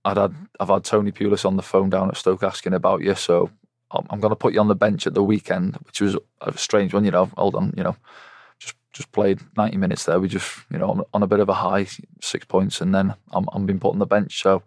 [0.04, 3.16] I'd had I've had Tony Pulis on the phone down at Stoke asking about you,
[3.16, 3.50] so
[3.94, 6.94] I'm, going to put you on the bench at the weekend, which was a strange
[6.94, 7.06] one.
[7.06, 7.96] You know, hold on, you know,
[8.60, 10.20] just just played 90 minutes there.
[10.20, 11.88] We just, you know, on, on a bit of a high,
[12.22, 14.42] six points, and then I'm I'm being put on the bench.
[14.42, 14.64] So,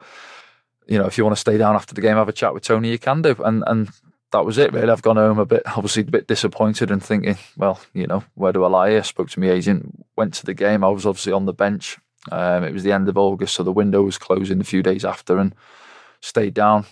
[0.86, 2.64] you know, if you want to stay down after the game, have a chat with
[2.64, 3.34] Tony, you can do.
[3.44, 3.88] And and
[4.34, 4.90] that was it really.
[4.90, 8.52] I've gone home a bit, obviously a bit disappointed and thinking, well, you know, where
[8.52, 9.00] do I lie?
[9.02, 10.82] Spoke to my agent, went to the game.
[10.82, 11.98] I was obviously on the bench.
[12.32, 15.04] Um, it was the end of August, so the window was closing a few days
[15.04, 15.54] after, and
[16.20, 16.84] stayed down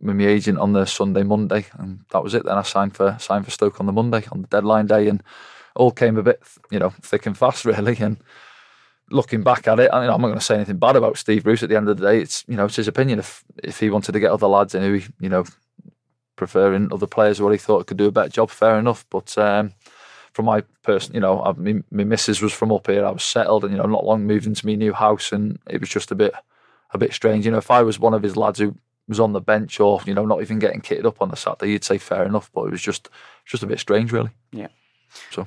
[0.00, 2.44] with my agent on the Sunday, Monday, and that was it.
[2.44, 5.22] Then I signed for signed for Stoke on the Monday on the deadline day, and
[5.76, 6.42] all came a bit,
[6.72, 7.96] you know, thick and fast, really.
[8.00, 8.16] And
[9.08, 11.44] looking back at it, I mean, I'm not going to say anything bad about Steve
[11.44, 11.62] Bruce.
[11.62, 13.20] At the end of the day, it's you know, it's his opinion.
[13.20, 15.44] If if he wanted to get other lads in who he, you know,
[16.38, 19.04] preferring other players where he thought could do a better job, fair enough.
[19.10, 19.74] But um,
[20.32, 23.04] from my person, you know, I, my, my missus was from up here.
[23.04, 25.80] I was settled, and you know, not long moved into my new house, and it
[25.80, 26.32] was just a bit,
[26.94, 27.44] a bit strange.
[27.44, 28.74] You know, if I was one of his lads who
[29.08, 31.72] was on the bench or you know not even getting kitted up on the Saturday,
[31.72, 32.50] you'd say fair enough.
[32.54, 33.10] But it was just,
[33.44, 34.30] just a bit strange, really.
[34.52, 34.68] Yeah.
[35.30, 35.46] So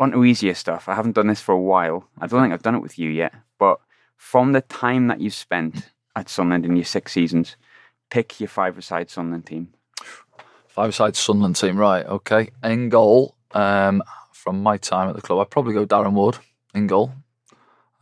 [0.00, 0.88] On to easier stuff.
[0.88, 2.08] I haven't done this for a while.
[2.18, 3.34] I don't think I've done it with you yet.
[3.58, 3.78] But
[4.16, 7.56] from the time that you've spent at Sunderland in your six seasons,
[8.10, 9.72] pick your five-a-side Sunderland team.
[10.74, 12.04] Five-side Sunderland team, right?
[12.06, 13.36] Okay, in goal.
[13.52, 14.02] Um,
[14.32, 16.38] from my time at the club, I'd probably go Darren Ward
[16.74, 17.12] in goal.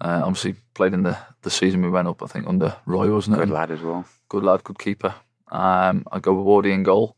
[0.01, 3.37] Uh, obviously played in the, the season we went up, I think under Roy, wasn't
[3.37, 3.41] it?
[3.41, 4.05] Good lad as well.
[4.29, 5.15] good lad, good keeper.
[5.51, 7.17] Um, I'd go with Wardy in goal.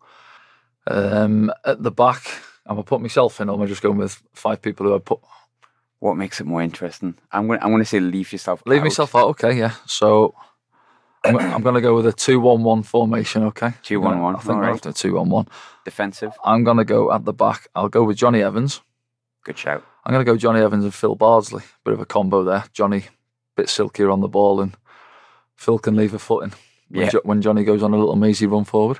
[0.86, 2.26] Um, at the back,
[2.66, 4.98] am I put myself in, or am I just going with five people who I
[4.98, 5.20] put?
[5.98, 7.14] What makes it more interesting?
[7.30, 8.62] I'm gonna I'm going to say leave yourself.
[8.66, 8.84] Leave out.
[8.84, 9.28] myself out.
[9.28, 9.74] Okay, yeah.
[9.86, 10.34] So
[11.24, 13.44] I'm, I'm going to go with a two-one-one formation.
[13.44, 14.74] Okay, 2-1-1, I think we're right.
[14.74, 15.46] after two-one-one.
[15.84, 16.32] defensive.
[16.44, 17.68] I'm going to go at the back.
[17.74, 18.80] I'll go with Jonny Evans.
[19.44, 19.84] Good shout.
[20.04, 21.62] I'm going to go Jonny Evans and Phil Bardsley.
[21.84, 22.64] Bit of a combo there.
[22.72, 23.04] Jonny,
[23.56, 24.74] bit silkier on the ball, and
[25.56, 26.50] Phil can leave a foot in
[26.88, 27.10] when, Yeah.
[27.10, 28.98] Jo- when Jonny goes on a little mazy run forward.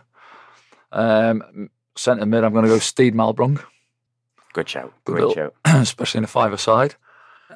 [0.92, 3.64] Um, centre mid, I'm going to go Steed Malbranque,
[4.52, 4.92] Good shout.
[5.04, 5.54] Good Great little- shout.
[5.82, 6.94] especially in a five side.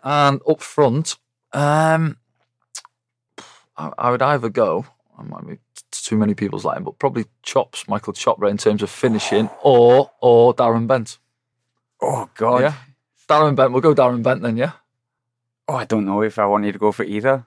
[0.03, 1.17] And up front,
[1.53, 2.17] um,
[3.79, 4.87] I, I would either go,
[5.19, 5.59] I might be
[5.91, 10.55] too many people's line, but probably Chops, Michael Chopra in terms of finishing, or or
[10.55, 11.19] Darren Bent.
[12.01, 12.61] Oh God.
[12.63, 12.75] Yeah,
[13.29, 13.73] Darren Bent.
[13.73, 14.57] We'll go Darren Bent then.
[14.57, 14.73] Yeah.
[15.69, 17.45] Oh, I don't know if I wanted to go for either.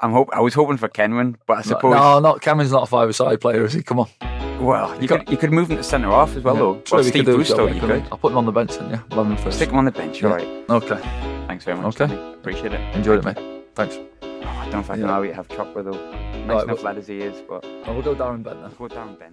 [0.00, 0.30] I'm hope.
[0.32, 1.94] I was hoping for Kenwyne, but I suppose.
[1.94, 3.82] No, not Cameron's not a five-a-side player, is he?
[3.82, 4.08] Come on.
[4.60, 6.60] Well, you could you could move him to centre half as well, Yeah.
[6.60, 6.82] though.
[6.90, 8.46] Well, we Steve could do Bruce, so, though, yeah, you could I'll put him on
[8.46, 9.00] the bench then, yeah.
[9.10, 9.56] We'll him first.
[9.56, 10.22] stick him on the bench.
[10.22, 10.28] Yeah.
[10.30, 10.46] All right.
[10.70, 11.00] Okay.
[11.46, 12.00] Thanks very much.
[12.00, 12.14] Okay.
[12.14, 12.32] Tony.
[12.34, 12.96] Appreciate it.
[12.96, 13.64] Enjoyed it, mate.
[13.74, 13.98] Thanks.
[14.46, 15.92] I don't know if I can allow you to have Chopper though.
[15.92, 18.72] Nice Right, enough lad as he is, but Oh, we'll go Darren Bent then.
[18.78, 19.32] We'll go down, Ben.